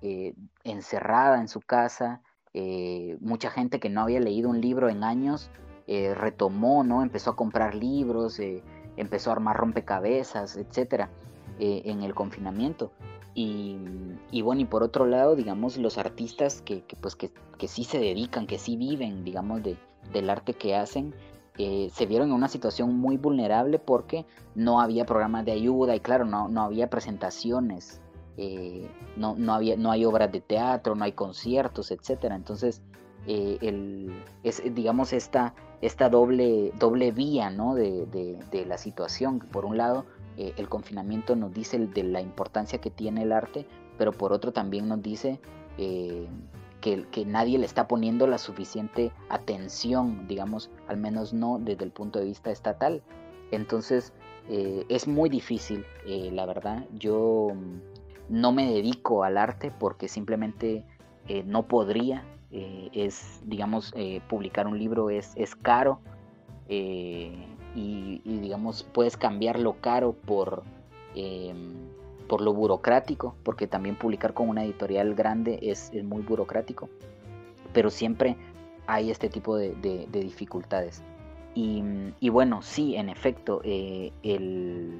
encerrada 0.63 1.39
en 1.39 1.47
su 1.47 1.59
casa, 1.61 2.21
mucha 3.19 3.49
gente 3.49 3.79
que 3.79 3.89
no 3.89 4.01
había 4.01 4.19
leído 4.19 4.49
un 4.49 4.61
libro 4.61 4.89
en 4.89 5.03
años, 5.03 5.51
eh, 5.85 6.13
retomó, 6.15 6.83
¿no? 6.83 7.03
Empezó 7.03 7.31
a 7.31 7.35
comprar 7.35 7.75
libros, 7.75 8.39
eh, 8.39 8.63
empezó 8.95 9.29
a 9.29 9.33
armar 9.33 9.57
rompecabezas, 9.57 10.55
etcétera, 10.55 11.09
eh, 11.59 11.81
en 11.85 12.03
el 12.03 12.13
confinamiento. 12.13 12.91
Y, 13.35 13.79
bueno, 14.43 14.61
y 14.61 14.65
por 14.65 14.83
otro 14.83 15.07
lado, 15.07 15.35
digamos, 15.35 15.77
los 15.77 15.97
artistas 15.97 16.61
que, 16.61 16.83
pues, 17.01 17.15
que, 17.15 17.31
sí 17.67 17.83
se 17.83 17.97
dedican, 17.97 18.45
que 18.45 18.59
sí 18.59 18.77
viven, 18.77 19.23
digamos, 19.23 19.63
de, 19.63 19.75
del 20.11 20.29
arte 20.29 20.53
que 20.53 20.75
hacen, 20.75 21.15
se 21.55 22.05
vieron 22.05 22.29
en 22.29 22.35
una 22.35 22.47
situación 22.47 22.95
muy 22.95 23.17
vulnerable 23.17 23.79
porque 23.79 24.25
no 24.53 24.81
había 24.81 25.05
programas 25.05 25.45
de 25.45 25.51
ayuda 25.51 25.95
y 25.95 25.99
claro, 25.99 26.25
no, 26.25 26.47
no 26.47 26.61
había 26.61 26.91
presentaciones, 26.91 28.01
no, 29.17 29.35
no, 29.35 29.53
había, 29.53 29.77
no 29.77 29.89
hay 29.89 30.05
obras 30.05 30.31
de 30.31 30.41
teatro, 30.41 30.93
no 30.93 31.03
hay 31.03 31.13
conciertos, 31.13 31.89
etcétera. 31.89 32.35
Entonces, 32.35 32.83
eh, 33.25 33.57
el, 33.61 34.11
es, 34.43 34.61
digamos, 34.73 35.13
esta, 35.13 35.53
esta 35.83 36.09
doble, 36.09 36.71
doble 36.79 37.11
vía 37.11 37.49
¿no? 37.49 37.75
de, 37.75 38.05
de, 38.05 38.65
la 38.65 38.77
situación. 38.77 39.39
Por 39.39 39.65
un 39.65 39.77
lado, 39.77 40.05
eh, 40.37 40.53
el 40.55 40.69
confinamiento 40.69 41.35
nos 41.35 41.53
dice 41.53 41.77
de 41.77 42.03
la 42.03 42.21
importancia 42.21 42.79
que 42.79 42.89
tiene 42.89 43.23
el 43.23 43.33
arte, 43.33 43.67
pero 43.97 44.13
por 44.13 44.31
otro 44.31 44.53
también 44.53 44.87
nos 44.87 45.01
dice 45.03 45.41
eh, 45.77 46.25
que, 46.79 47.05
que, 47.11 47.25
nadie 47.25 47.59
le 47.59 47.65
está 47.65 47.85
poniendo 47.89 48.27
la 48.27 48.37
suficiente 48.37 49.11
atención, 49.27 50.25
digamos, 50.25 50.69
al 50.87 50.95
menos 50.95 51.33
no 51.33 51.59
desde 51.59 51.83
el 51.83 51.91
punto 51.91 52.19
de 52.19 52.25
vista 52.25 52.49
estatal. 52.49 53.03
Entonces, 53.51 54.13
es 54.47 55.07
muy 55.07 55.29
difícil, 55.29 55.85
la 56.05 56.45
verdad. 56.45 56.85
Yo 56.97 57.49
mm, 57.53 58.39
no 58.41 58.51
me 58.51 58.71
dedico 58.73 59.23
al 59.23 59.37
arte 59.37 59.71
porque 59.77 60.07
simplemente 60.07 60.85
no 61.45 61.67
podría 61.67 62.25
eh, 62.55 62.89
es, 62.93 63.41
digamos, 63.45 63.91
eh, 63.95 64.21
publicar 64.29 64.67
un 64.67 64.77
libro 64.77 65.09
es, 65.09 65.31
es 65.35 65.55
caro 65.55 65.99
eh, 66.69 67.47
y, 67.73 68.21
digamos, 68.23 68.83
puedes 68.93 69.17
cambiar 69.17 69.57
lo 69.57 69.81
caro 69.81 70.13
por, 70.13 70.61
em, 71.15 71.73
por 72.29 72.41
lo 72.41 72.53
burocrático, 72.53 73.35
porque 73.41 73.65
también 73.65 73.95
publicar 73.95 74.35
con 74.35 74.49
una 74.49 74.63
editorial 74.63 75.15
grande 75.15 75.57
es, 75.63 75.91
muy 76.03 76.21
burocrático, 76.21 76.89
pero 77.73 77.89
siempre 77.89 78.37
hay 78.85 79.09
este 79.09 79.29
tipo 79.29 79.57
de, 79.57 80.07
dificultades. 80.11 81.01
Y, 81.55 82.29
bueno, 82.29 82.61
sí, 82.61 82.95
en 82.95 83.09
efecto, 83.09 83.61
el 83.63 84.99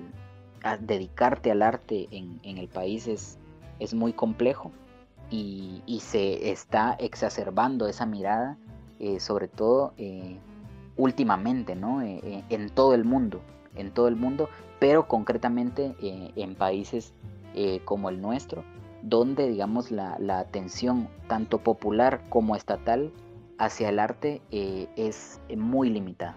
dedicarte 0.80 1.52
al 1.52 1.62
arte 1.62 2.08
en, 2.10 2.40
en 2.42 2.58
el 2.58 2.68
país 2.68 3.08
es, 3.08 3.38
es 3.80 3.94
muy 3.94 4.14
complejo 4.14 4.72
y, 5.34 6.00
se 6.00 6.52
está 6.52 6.96
exacerbando 7.00 7.88
esa 7.88 8.06
mirada, 8.06 8.58
eh, 9.00 9.20
sobre 9.20 9.48
todo 9.48 9.94
eh, 9.98 10.38
últimamente, 10.96 11.76
¿no? 11.76 12.02
Eh, 12.02 12.44
en 12.50 12.70
todo 12.70 12.94
el 12.94 13.04
mundo, 13.04 13.42
en 13.76 13.92
todo 13.92 14.08
el 14.08 14.16
mundo, 14.16 14.50
pero 14.80 15.08
concretamente 15.08 15.96
en 16.00 16.56
países 16.56 17.14
como 17.86 18.10
el 18.10 18.20
nuestro, 18.20 18.64
donde, 19.02 19.48
digamos, 19.48 19.92
la, 19.92 20.18
la, 20.20 20.40
atención 20.40 21.08
tanto 21.28 21.60
popular 21.60 22.22
como 22.30 22.56
estatal 22.56 23.12
hacia 23.60 23.90
el 23.90 24.00
arte 24.00 24.42
es 24.52 25.40
muy 25.56 25.90
limitada. 25.90 26.36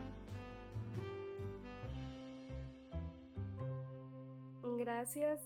Gracias. 4.78 5.40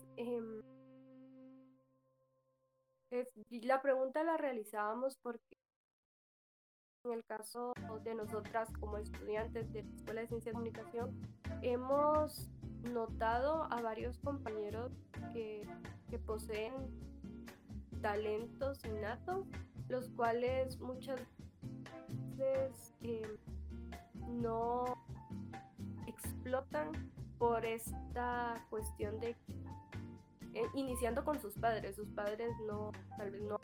Em, 3.11 3.25
la 3.63 3.81
pregunta 3.81 4.23
la 4.23 4.37
realizábamos 4.37 5.17
porque 5.17 5.57
en 7.03 7.11
el 7.11 7.25
caso 7.25 7.73
de 8.03 8.15
nosotras 8.15 8.69
como 8.79 8.97
estudiantes 8.97 9.71
de 9.73 9.83
la 9.83 9.89
Escuela 9.95 10.21
de 10.21 10.27
Ciencia 10.27 10.51
de 10.51 10.53
Comunicación, 10.53 11.19
hemos 11.61 12.49
notado 12.93 13.63
a 13.71 13.81
varios 13.81 14.17
compañeros 14.19 14.91
que, 15.33 15.67
poseen 16.25 16.73
talentos 18.01 18.83
innatos, 18.85 19.47
los 19.87 20.09
cuales 20.09 20.79
muchas 20.79 21.19
veces 22.37 22.93
eh, 23.01 23.37
no 24.27 24.85
explotan 26.05 27.11
por 27.39 27.65
esta 27.65 28.65
cuestión 28.69 29.19
de 29.19 29.35
eh, 30.53 30.63
iniciando 30.73 31.23
con 31.23 31.39
sus 31.39 31.53
padres, 31.55 31.95
sus 31.95 32.09
padres 32.09 32.51
no 32.67 32.91
tal 33.17 33.31
vez 33.31 33.41
no 33.41 33.59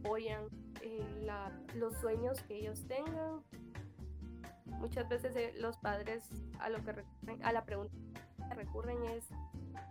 apoyan 0.00 0.44
eh, 0.82 1.26
los 1.74 1.94
sueños 1.98 2.40
que 2.42 2.56
ellos 2.56 2.86
tengan. 2.86 3.42
Muchas 4.66 5.08
veces 5.08 5.34
eh, 5.36 5.54
los 5.58 5.76
padres 5.78 6.28
a 6.60 6.68
lo 6.68 6.82
que 6.84 6.92
recurren, 6.92 7.44
a 7.44 7.52
la 7.52 7.64
pregunta 7.64 7.94
que 8.48 8.54
recurren 8.54 9.02
es 9.04 9.28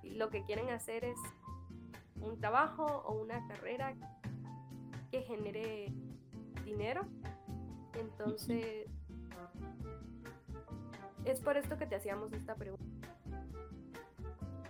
lo 0.03 0.29
que 0.29 0.43
quieren 0.43 0.69
hacer 0.69 1.03
es 1.05 1.17
un 2.21 2.39
trabajo 2.39 2.85
o 2.85 3.21
una 3.21 3.47
carrera 3.47 3.95
que 5.11 5.21
genere 5.23 5.91
dinero. 6.65 7.05
Entonces, 7.99 8.87
es 11.25 11.39
por 11.41 11.57
esto 11.57 11.77
que 11.77 11.85
te 11.85 11.95
hacíamos 11.95 12.33
esta 12.33 12.55
pregunta. 12.55 12.92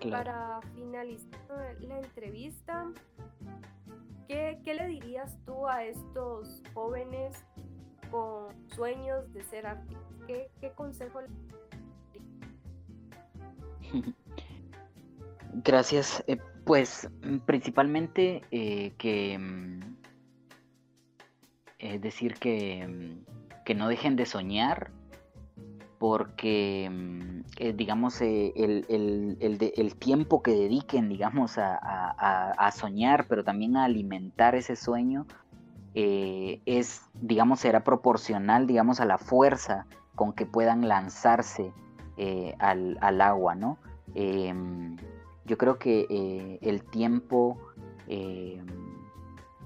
Para 0.09 0.61
finalizar 0.75 1.77
la 1.81 1.99
entrevista, 1.99 2.91
¿qué, 4.27 4.59
le 4.65 4.87
dirías 4.87 5.37
tú 5.45 5.67
a 5.67 5.83
estos 5.83 6.61
jóvenes 6.73 7.45
con 8.11 8.53
sueños 8.69 9.31
de 9.33 9.43
ser 9.43 9.65
artistas? 9.65 10.03
¿Qué, 10.27 10.71
consejo 10.75 11.21
le 11.21 11.27
Gracias. 15.63 16.23
Eh, 16.27 16.37
pues 16.65 17.09
principalmente 17.45 18.41
eh, 18.51 18.93
que 18.97 19.37
mm, 19.37 19.79
es 21.79 22.01
decir 22.01 22.35
que, 22.35 22.87
mm, 22.87 23.63
que 23.65 23.75
no 23.75 23.87
dejen 23.87 24.15
de 24.15 24.25
soñar 24.25 24.91
porque, 26.03 26.89
mm, 26.91 27.43
eh, 27.59 27.71
digamos, 27.71 28.19
eh, 28.19 28.51
el, 28.57 29.95
tiempo 29.97 30.43
que 30.43 30.51
dediquen, 30.51 31.07
digamos, 31.07 31.57
a, 31.57 32.71
soñar, 32.75 33.25
pero 33.29 33.45
también 33.45 33.77
a 33.77 33.85
alimentar 33.85 34.53
ese 34.53 34.75
sueño, 34.75 35.25
eh, 35.95 36.61
es, 36.65 37.03
digamos, 37.13 37.61
será 37.61 37.85
proporcional, 37.85 38.67
digamos, 38.67 38.99
a 38.99 39.05
la 39.05 39.17
fuerza 39.17 39.85
con 40.13 40.33
que 40.33 40.45
puedan 40.45 40.89
lanzarse 40.89 41.71
al, 42.59 43.21
agua, 43.21 43.55
¿no? 43.55 43.77
Em, 44.13 44.97
yo 45.45 45.57
creo 45.57 45.79
que 45.79 46.59
el 46.61 46.83
tiempo 46.83 47.57
em, 48.09 48.65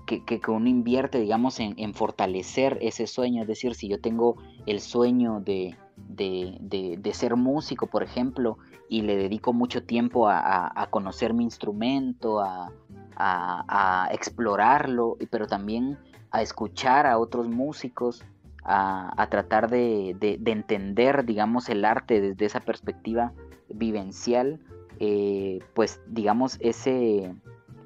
que, 0.05 0.23
que, 0.23 0.51
uno 0.51 0.69
invierte, 0.69 1.19
digamos, 1.19 1.59
en 1.59 1.93
fortalecer 1.95 2.77
ese 2.79 3.07
sueño, 3.07 3.41
es 3.41 3.47
decir, 3.47 3.73
si 3.73 3.87
yo 3.87 3.99
tengo 3.99 4.35
el 4.67 4.81
sueño 4.81 5.39
de 5.39 5.75
de, 6.17 7.11
ser 7.13 7.35
músico, 7.35 7.87
por 7.87 8.03
ejemplo, 8.03 8.57
y 8.89 9.01
le 9.01 9.15
dedico 9.15 9.53
mucho 9.53 9.83
tiempo 9.83 10.27
a, 10.29 10.87
conocer 10.89 11.33
mi 11.33 11.43
instrumento, 11.43 12.41
a, 12.41 14.09
explorarlo, 14.11 15.17
pero 15.29 15.47
también 15.47 15.97
a 16.31 16.41
escuchar 16.41 17.05
a 17.05 17.17
otros 17.17 17.47
músicos, 17.47 18.23
a, 18.63 19.27
tratar 19.29 19.69
de, 19.69 20.15
entender, 20.45 21.25
digamos, 21.25 21.69
el 21.69 21.85
arte 21.85 22.19
desde 22.21 22.45
esa 22.45 22.59
perspectiva 22.59 23.33
vivencial, 23.69 24.59
eh, 24.99 25.59
pues, 25.73 26.01
digamos, 26.07 26.57
ese, 26.59 27.35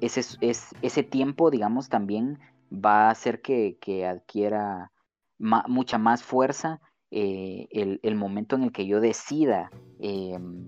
ese, 0.00 0.38
ese 0.40 1.02
tiempo, 1.02 1.50
digamos, 1.50 1.88
también 1.88 2.38
va 2.72 3.08
a 3.08 3.10
hacer 3.10 3.42
que, 3.42 4.06
adquiera 4.06 4.90
mucha 5.38 5.98
más 5.98 6.22
fuerza 6.22 6.80
eh, 7.14 7.98
el, 8.02 8.14
momento 8.14 8.56
en 8.56 8.62
el 8.62 8.72
que 8.72 8.86
yo 8.86 8.98
decida 8.98 9.70
em, 10.00 10.64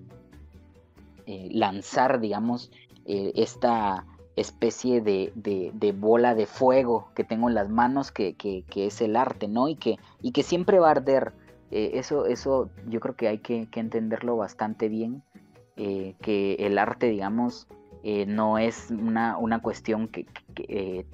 eh, 1.24 1.48
lanzar, 1.50 2.20
digamos, 2.20 2.70
eh, 3.07 3.33
esta 3.35 4.04
especie 4.37 5.00
de, 5.00 5.33
bola 5.98 6.35
de 6.35 6.44
fuego 6.44 7.09
que 7.14 7.24
tengo 7.24 7.48
en 7.48 7.54
las 7.54 7.70
manos, 7.70 8.12
que, 8.12 8.37
es 8.76 9.00
el 9.00 9.16
arte, 9.16 9.48
¿no? 9.48 9.68
Y 9.68 9.76
que, 9.76 10.42
siempre 10.42 10.78
va 10.78 10.88
a 10.88 10.90
arder. 10.90 11.33
eso, 11.70 12.26
eso 12.26 12.68
yo 12.90 13.00
creo 13.00 13.16
que 13.16 13.28
hay 13.28 13.38
que, 13.38 13.66
entenderlo 13.74 14.37
bastante 14.37 14.90
bien, 14.90 15.22
que 15.76 16.57
el 16.59 16.76
arte, 16.76 17.07
digamos, 17.07 17.68
no 18.26 18.59
es 18.59 18.90
una, 18.90 19.38
una 19.38 19.62
cuestión 19.62 20.09
que, 20.09 20.26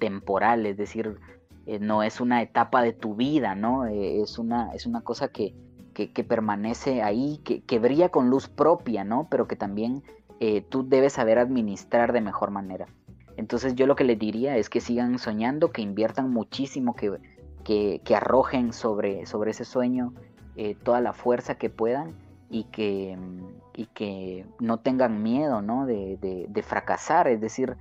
temporal, 0.01 0.67
es 0.67 0.77
decir, 0.77 1.21
eh, 1.67 1.79
no 1.79 2.03
es 2.03 2.21
una 2.21 2.43
etapa 2.43 2.83
de 2.83 2.93
tu 2.93 3.15
vida, 3.15 3.55
¿no? 3.55 3.87
Eh, 3.87 4.23
es, 4.23 4.39
una, 4.39 4.73
es 4.75 4.87
una 4.87 5.03
cosa 5.03 5.29
que, 5.29 5.55
permanece 6.27 7.03
ahí, 7.03 7.39
que, 7.45 7.79
brilla 7.79 8.09
con 8.09 8.31
luz 8.31 8.49
propia, 8.49 9.05
¿no? 9.05 9.29
Pero 9.31 9.47
que 9.47 9.57
también 9.57 10.03
eh, 10.41 10.63
tú 10.63 10.89
debes 10.89 11.15
saber 11.15 11.39
administrar 11.39 12.13
de 12.13 12.23
mejor 12.23 12.51
manera. 12.51 12.87
Entonces 13.37 13.75
yo 13.75 13.87
lo 13.87 13.97
que 13.97 14.05
les 14.05 14.19
diría 14.19 14.57
es 14.57 14.71
que 14.71 14.81
sigan 14.81 15.19
soñando, 15.19 15.73
que 15.73 15.83
inviertan 15.83 16.31
muchísimo, 16.31 16.95
que, 16.95 17.21
que, 17.65 18.17
arrojen 18.17 18.73
sobre, 18.73 19.27
sobre 19.27 19.51
ese 19.51 19.65
sueño 19.65 20.15
toda 20.83 21.01
la 21.01 21.15
fuerza 21.15 21.55
que 21.55 21.71
puedan 21.71 22.15
y 22.51 22.65
que, 22.65 23.17
y 23.75 23.87
que 23.87 24.45
no 24.59 24.81
tengan 24.81 25.23
miedo 25.23 25.63
¿no? 25.63 25.87
De, 25.87 26.19
de, 26.21 26.63
fracasar, 26.63 27.29
es 27.29 27.41
decir, 27.41 27.77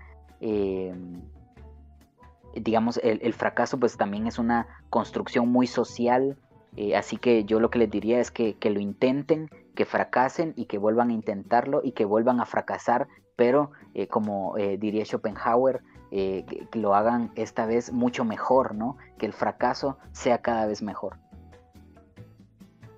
digamos, 2.55 2.99
el, 3.03 3.33
fracaso 3.33 3.79
pues 3.79 3.97
también 3.97 4.27
es 4.27 4.39
una 4.39 4.67
construcción 4.89 5.49
muy 5.49 5.67
social, 5.67 6.37
eh, 6.75 6.95
así 6.95 7.17
que 7.17 7.45
yo 7.45 7.59
lo 7.59 7.69
que 7.69 7.79
les 7.79 7.89
diría 7.89 8.19
es 8.19 8.31
que, 8.31 8.57
lo 8.63 8.79
intenten, 8.79 9.49
que 9.75 9.85
fracasen 9.85 10.53
y 10.55 10.65
que 10.65 10.77
vuelvan 10.77 11.09
a 11.09 11.13
intentarlo 11.13 11.81
y 11.83 11.93
que 11.93 12.05
vuelvan 12.05 12.39
a 12.39 12.45
fracasar, 12.45 13.07
pero 13.35 13.71
eh, 13.93 14.07
como 14.07 14.57
eh, 14.57 14.77
diría 14.77 15.05
Schopenhauer, 15.05 15.81
que, 16.11 16.67
lo 16.73 16.95
hagan 16.95 17.31
esta 17.35 17.65
vez 17.65 17.91
mucho 17.91 18.25
mejor, 18.25 18.73
¿no? 18.73 18.97
Que 19.19 19.27
el 19.27 19.33
fracaso 19.33 19.99
sea 20.11 20.39
cada 20.39 20.65
vez 20.65 20.81
mejor. 20.81 21.17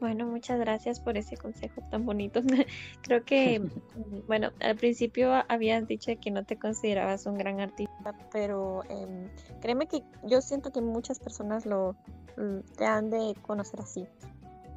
Bueno, 0.01 0.25
muchas 0.25 0.59
gracias 0.59 0.99
por 0.99 1.15
ese 1.15 1.37
consejo 1.37 1.79
tan 1.91 2.07
bonito. 2.07 2.41
Creo 3.03 3.23
que, 3.23 3.61
bueno, 4.27 4.49
al 4.59 4.75
principio 4.75 5.31
habías 5.47 5.87
dicho 5.87 6.11
que 6.19 6.31
no 6.31 6.43
te 6.43 6.57
considerabas 6.57 7.27
un 7.27 7.37
gran 7.37 7.59
artista, 7.59 8.11
pero 8.31 8.83
em, 8.89 9.29
créeme 9.61 9.85
que 9.85 10.01
yo 10.23 10.41
siento 10.41 10.71
que 10.71 10.81
muchas 10.81 11.19
personas 11.19 11.67
lo 11.67 11.95
mm, 12.35 12.61
te 12.75 12.85
han 12.85 13.11
de 13.11 13.35
conocer 13.43 13.79
así. 13.79 14.07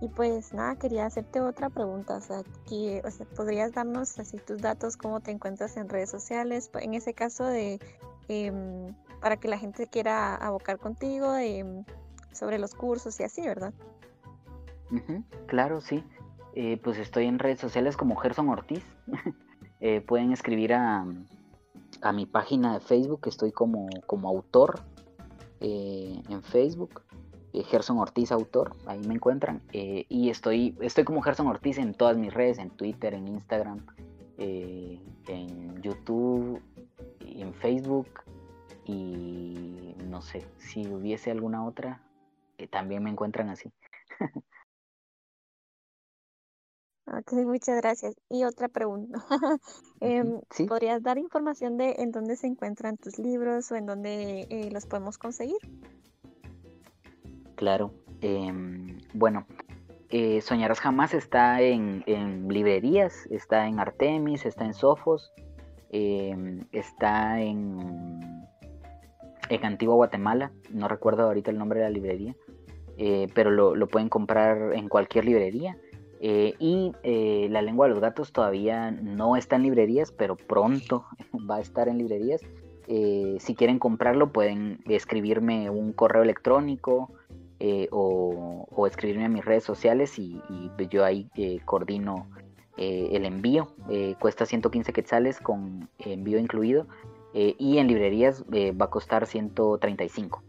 Y 0.03 0.09
pues 0.09 0.53
nada, 0.53 0.77
quería 0.77 1.07
hacerte 1.07 1.41
otra 1.41 1.71
pregunta, 1.71 2.19
o 2.19 2.21
sea, 2.21 2.43
que, 2.69 3.01
o 3.03 3.11
sea, 3.11 3.25
¿podrías 3.35 3.73
darnos 3.73 4.19
así 4.19 4.37
tus 4.37 4.61
datos, 4.61 4.99
cómo 4.99 5.21
te 5.21 5.31
encuentras 5.31 5.79
en 5.79 5.89
redes 5.89 6.11
sociales? 6.11 6.71
En 6.75 6.93
ese 6.93 7.15
caso 7.15 7.47
de, 7.47 7.79
em, 8.29 8.95
para 9.23 9.39
que 9.39 9.49
la 9.49 9.57
gente 9.57 9.87
quiera 9.87 10.35
abocar 10.35 10.79
contigo 10.79 11.35
em, 11.35 11.83
sobre 12.31 12.59
los 12.59 12.75
cursos 12.75 13.19
y 13.21 13.23
así, 13.23 13.41
¿verdad? 13.41 13.73
Claro, 15.47 15.81
sí. 15.81 16.03
Eh, 16.57 16.79
pues 16.83 16.99
estoy 16.99 17.27
en 17.27 17.41
redes 17.41 17.59
sociales 17.59 17.97
como 17.97 18.17
Gerson 18.17 18.49
Ortiz. 18.49 18.85
Eh, 19.81 20.01
pueden 20.01 20.33
escribir 20.33 20.73
a, 20.73 21.05
a, 22.01 22.13
mi 22.13 22.25
página 22.25 22.73
de 22.73 22.81
Facebook, 22.81 23.21
estoy 23.27 23.53
como, 23.53 23.87
como 24.07 24.31
autor 24.31 24.81
eh, 25.61 26.23
en 26.27 26.43
Facebook. 26.43 27.03
Gerson 27.53 27.99
Ortiz 27.99 28.33
Autor, 28.33 28.75
ahí 28.87 29.01
me 29.01 29.13
encuentran. 29.15 29.61
y 29.73 30.31
estoy, 30.31 30.75
estoy 30.81 31.05
como 31.05 31.21
Gerson 31.21 31.49
Ortiz 31.49 31.77
en 31.77 31.93
todas 31.93 32.17
mis 32.17 32.33
redes, 32.33 32.59
en 32.59 32.71
Twitter, 32.71 33.13
en 33.13 33.29
Instagram, 33.29 33.85
en 34.39 35.83
YouTube, 35.83 36.63
en 37.21 37.53
Facebook 37.53 38.09
y 38.87 39.95
no 40.09 40.23
sé, 40.23 40.47
si 40.57 40.87
hubiese 40.87 41.31
alguna 41.31 41.67
otra, 41.67 42.01
también 42.71 43.03
me 43.03 43.11
encuentran 43.11 43.51
así. 43.51 43.71
Ok, 47.07 47.33
muchas 47.45 47.77
gracias. 47.83 48.15
Y 48.31 48.45
otra 48.45 48.69
pregunta. 48.69 49.19
Em, 50.01 50.41
¿Podrías 50.69 51.03
dar 51.03 51.19
información 51.19 51.77
de 51.77 51.95
en 51.99 52.11
dónde 52.11 52.37
se 52.37 52.47
encuentran 52.47 52.97
tus 52.97 53.19
libros 53.19 53.71
o 53.73 53.77
en 53.77 53.87
dónde 53.87 54.47
eh, 54.51 54.71
los 54.71 54.87
podemos 54.87 55.17
conseguir? 55.19 55.57
Claro. 57.57 57.93
Em, 58.21 59.01
bueno, 59.15 59.47
eh, 60.11 60.41
Soñarás 60.41 60.81
Jamás 60.81 61.15
está 61.15 61.61
en, 61.61 62.05
librerías, 62.49 63.27
está 63.31 63.67
en 63.67 63.81
Artemis, 63.81 64.47
está 64.47 64.65
en 64.65 64.75
Sofos, 64.75 65.33
em, 65.91 66.67
está 66.73 67.41
en, 67.41 68.47
en 69.49 69.65
Antigua 69.65 69.95
Guatemala, 69.95 70.53
no 70.71 70.89
recuerdo 70.89 71.25
ahorita 71.25 71.51
el 71.51 71.59
nombre 71.59 71.81
de 71.81 71.85
la 71.87 71.91
librería, 71.91 72.37
eh, 72.97 73.29
pero 73.35 73.51
lo, 73.51 73.75
lo 73.75 73.89
pueden 73.89 74.09
comprar 74.09 74.75
en 74.75 74.89
cualquier 74.89 75.25
librería. 75.25 75.77
Eh, 76.27 76.55
y 76.59 76.93
eh, 77.03 77.49
La 77.51 77.61
lengua 77.61 77.87
de 77.87 77.93
los 77.93 78.01
gatos 78.01 78.33
todavía 78.33 78.91
no 78.91 79.37
está 79.37 79.57
en 79.57 79.63
librerías, 79.65 80.11
pero 80.11 80.37
pronto 80.37 81.05
va 81.51 81.57
a 81.57 81.61
estar 81.61 81.87
en 81.87 81.99
librerías. 81.99 82.41
Eh, 82.89 83.37
si 83.41 83.55
quieren 83.55 83.79
comprarlo 83.79 84.33
pueden 84.33 84.81
escribirme 84.87 85.69
un 85.69 85.93
correo 85.93 86.23
electrónico 86.23 87.13
eh, 87.61 87.89
o, 87.91 88.87
escribirme 88.87 89.27
a 89.27 89.29
mis 89.29 89.45
redes 89.45 89.65
sociales 89.65 90.19
y, 90.19 90.41
yo 90.89 91.05
ahí 91.05 91.29
coordino 91.67 92.27
el 92.79 93.27
envío. 93.27 93.69
cuesta 94.19 94.47
115 94.47 94.95
quetzales 94.95 95.41
con 95.41 95.91
envío 95.99 96.39
incluido 96.39 96.87
y 97.35 97.79
en 97.79 97.87
librerías 97.87 98.45
va 98.45 98.87
a 98.87 98.91
costar 98.91 99.27
135. 99.27 100.43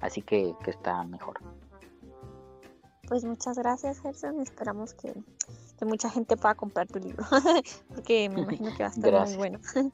Así 0.00 0.22
que 0.22 0.54
está 0.66 1.04
mejor. 1.04 1.40
Pues 3.08 3.24
muchas 3.24 3.58
gracias, 3.58 4.00
Gerson. 4.00 4.40
Esperamos 4.40 4.94
que, 4.94 5.14
mucha 5.84 6.08
gente 6.08 6.38
pueda 6.38 6.54
comprar 6.54 6.86
tu 6.86 6.98
libro, 6.98 7.24
porque 7.94 8.30
me 8.30 8.40
imagino 8.40 8.74
que 8.74 8.82
va 8.82 8.88
a 8.88 8.92
estar 8.92 9.26
muy 9.26 9.36
bueno. 9.36 9.60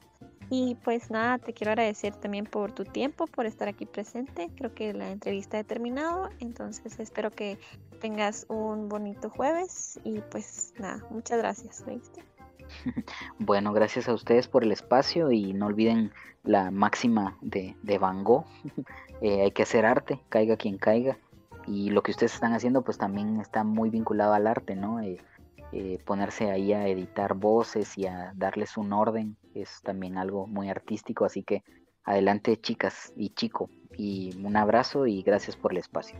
Y 0.53 0.75
pues 0.83 1.09
nada, 1.09 1.37
te 1.37 1.53
quiero 1.53 1.71
agradecer 1.71 2.13
también 2.13 2.45
por 2.45 2.73
tu 2.73 2.83
tiempo, 2.83 3.25
por 3.25 3.45
estar 3.45 3.69
aquí 3.69 3.85
presente. 3.85 4.49
Creo 4.57 4.75
que 4.75 4.91
la 4.91 5.09
entrevista 5.09 5.57
ha 5.57 5.63
terminado, 5.63 6.27
entonces 6.39 6.99
espero 6.99 7.31
que 7.31 7.57
tengas 8.01 8.45
un 8.49 8.89
bonito 8.89 9.29
jueves 9.29 9.97
y 10.03 10.19
pues 10.19 10.73
nada, 10.77 11.05
muchas 11.09 11.37
gracias. 11.37 11.85
¿viste? 11.85 12.25
Bueno, 13.39 13.71
gracias 13.71 14.09
a 14.09 14.13
ustedes 14.13 14.49
por 14.49 14.65
el 14.65 14.73
espacio 14.73 15.31
y 15.31 15.53
no 15.53 15.67
olviden 15.67 16.11
la 16.43 16.69
máxima 16.69 17.37
de, 17.39 17.77
de 17.81 17.97
Van 17.97 18.25
Gogh. 18.25 18.43
Eh, 19.21 19.43
hay 19.43 19.51
que 19.51 19.63
hacer 19.63 19.85
arte, 19.85 20.19
caiga 20.27 20.57
quien 20.57 20.77
caiga 20.77 21.17
y 21.67 21.89
lo 21.89 22.03
que 22.03 22.11
ustedes 22.11 22.33
están 22.33 22.53
haciendo 22.53 22.83
pues 22.83 22.97
también 22.97 23.39
está 23.39 23.63
muy 23.63 23.89
vinculado 23.89 24.33
al 24.33 24.47
arte, 24.47 24.75
¿no? 24.75 24.99
Eh, 24.99 25.17
eh, 25.73 25.99
ponerse 26.05 26.51
ahí 26.51 26.73
a 26.73 26.87
editar 26.87 27.33
voces 27.33 27.97
y 27.97 28.05
a 28.05 28.33
darles 28.35 28.77
un 28.77 28.91
orden 28.91 29.37
es 29.53 29.81
también 29.83 30.17
algo 30.17 30.47
muy 30.47 30.69
artístico, 30.69 31.23
así 31.23 31.43
que 31.43 31.63
adelante 32.03 32.59
chicas 32.59 33.13
y 33.15 33.29
chico 33.29 33.69
y 33.97 34.35
un 34.43 34.57
abrazo 34.57 35.07
y 35.07 35.21
gracias 35.21 35.55
por 35.55 35.71
el 35.71 35.77
espacio. 35.77 36.19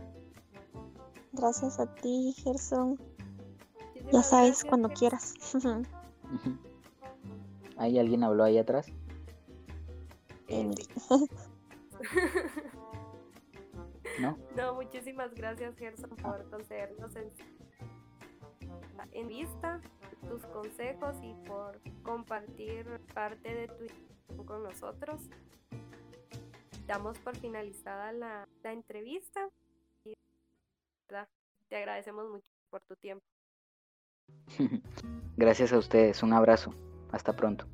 Gracias 1.32 1.80
a 1.80 1.92
ti, 1.94 2.34
Gerson. 2.36 2.98
Ya 4.12 4.22
sabes, 4.22 4.64
cuando 4.64 4.90
quieras. 4.90 5.34
¿Hay 7.78 7.98
alguien 7.98 8.22
habló 8.22 8.44
ahí 8.44 8.58
atrás? 8.58 8.86
Emily. 10.48 10.86
¿no? 14.20 14.38
No, 14.56 14.74
muchísimas 14.74 15.34
gracias 15.34 15.76
Gerson 15.76 16.10
por 16.10 16.48
concedernos 16.50 17.14
en, 17.16 17.30
en 19.12 19.28
vista 19.28 19.80
tus 20.28 20.44
consejos 20.46 21.16
y 21.22 21.34
por 21.46 21.80
compartir 22.02 22.86
parte 23.14 23.54
de 23.54 23.68
tu 23.68 24.44
con 24.44 24.62
nosotros. 24.62 25.20
Damos 26.86 27.18
por 27.18 27.36
finalizada 27.36 28.12
la, 28.12 28.48
la 28.62 28.72
entrevista 28.72 29.48
y 30.04 30.14
te 31.68 31.76
agradecemos 31.76 32.28
mucho 32.30 32.50
por 32.70 32.80
tu 32.82 32.96
tiempo. 32.96 33.24
Gracias 35.36 35.72
a 35.72 35.78
ustedes, 35.78 36.22
un 36.22 36.32
abrazo, 36.32 36.74
hasta 37.12 37.34
pronto. 37.34 37.66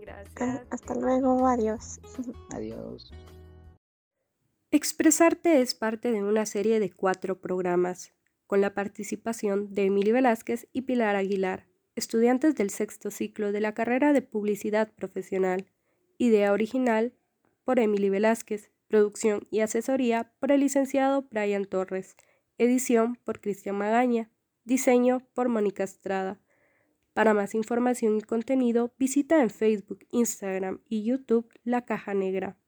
Gracias. 0.00 0.66
Hasta 0.70 0.94
luego, 0.94 1.46
adiós. 1.46 2.00
Adiós. 2.52 3.12
Expresarte 4.76 5.62
es 5.62 5.74
parte 5.74 6.12
de 6.12 6.22
una 6.22 6.44
serie 6.44 6.80
de 6.80 6.92
cuatro 6.92 7.40
programas, 7.40 8.12
con 8.46 8.60
la 8.60 8.74
participación 8.74 9.72
de 9.72 9.86
Emily 9.86 10.12
Velázquez 10.12 10.68
y 10.74 10.82
Pilar 10.82 11.16
Aguilar, 11.16 11.66
estudiantes 11.94 12.56
del 12.56 12.68
sexto 12.68 13.10
ciclo 13.10 13.52
de 13.52 13.62
la 13.62 13.72
carrera 13.72 14.12
de 14.12 14.20
Publicidad 14.20 14.92
Profesional. 14.92 15.64
Idea 16.18 16.52
original 16.52 17.14
por 17.64 17.78
Emily 17.78 18.10
Velázquez, 18.10 18.70
producción 18.86 19.46
y 19.50 19.60
asesoría 19.60 20.34
por 20.40 20.52
el 20.52 20.60
licenciado 20.60 21.22
Brian 21.22 21.64
Torres, 21.64 22.14
edición 22.58 23.16
por 23.24 23.40
Cristian 23.40 23.76
Magaña, 23.76 24.30
diseño 24.64 25.26
por 25.32 25.48
Mónica 25.48 25.84
Estrada. 25.84 26.38
Para 27.14 27.32
más 27.32 27.54
información 27.54 28.18
y 28.18 28.20
contenido, 28.20 28.92
visita 28.98 29.40
en 29.40 29.48
Facebook, 29.48 30.00
Instagram 30.10 30.82
y 30.86 31.02
YouTube 31.02 31.48
La 31.64 31.86
Caja 31.86 32.12
Negra. 32.12 32.58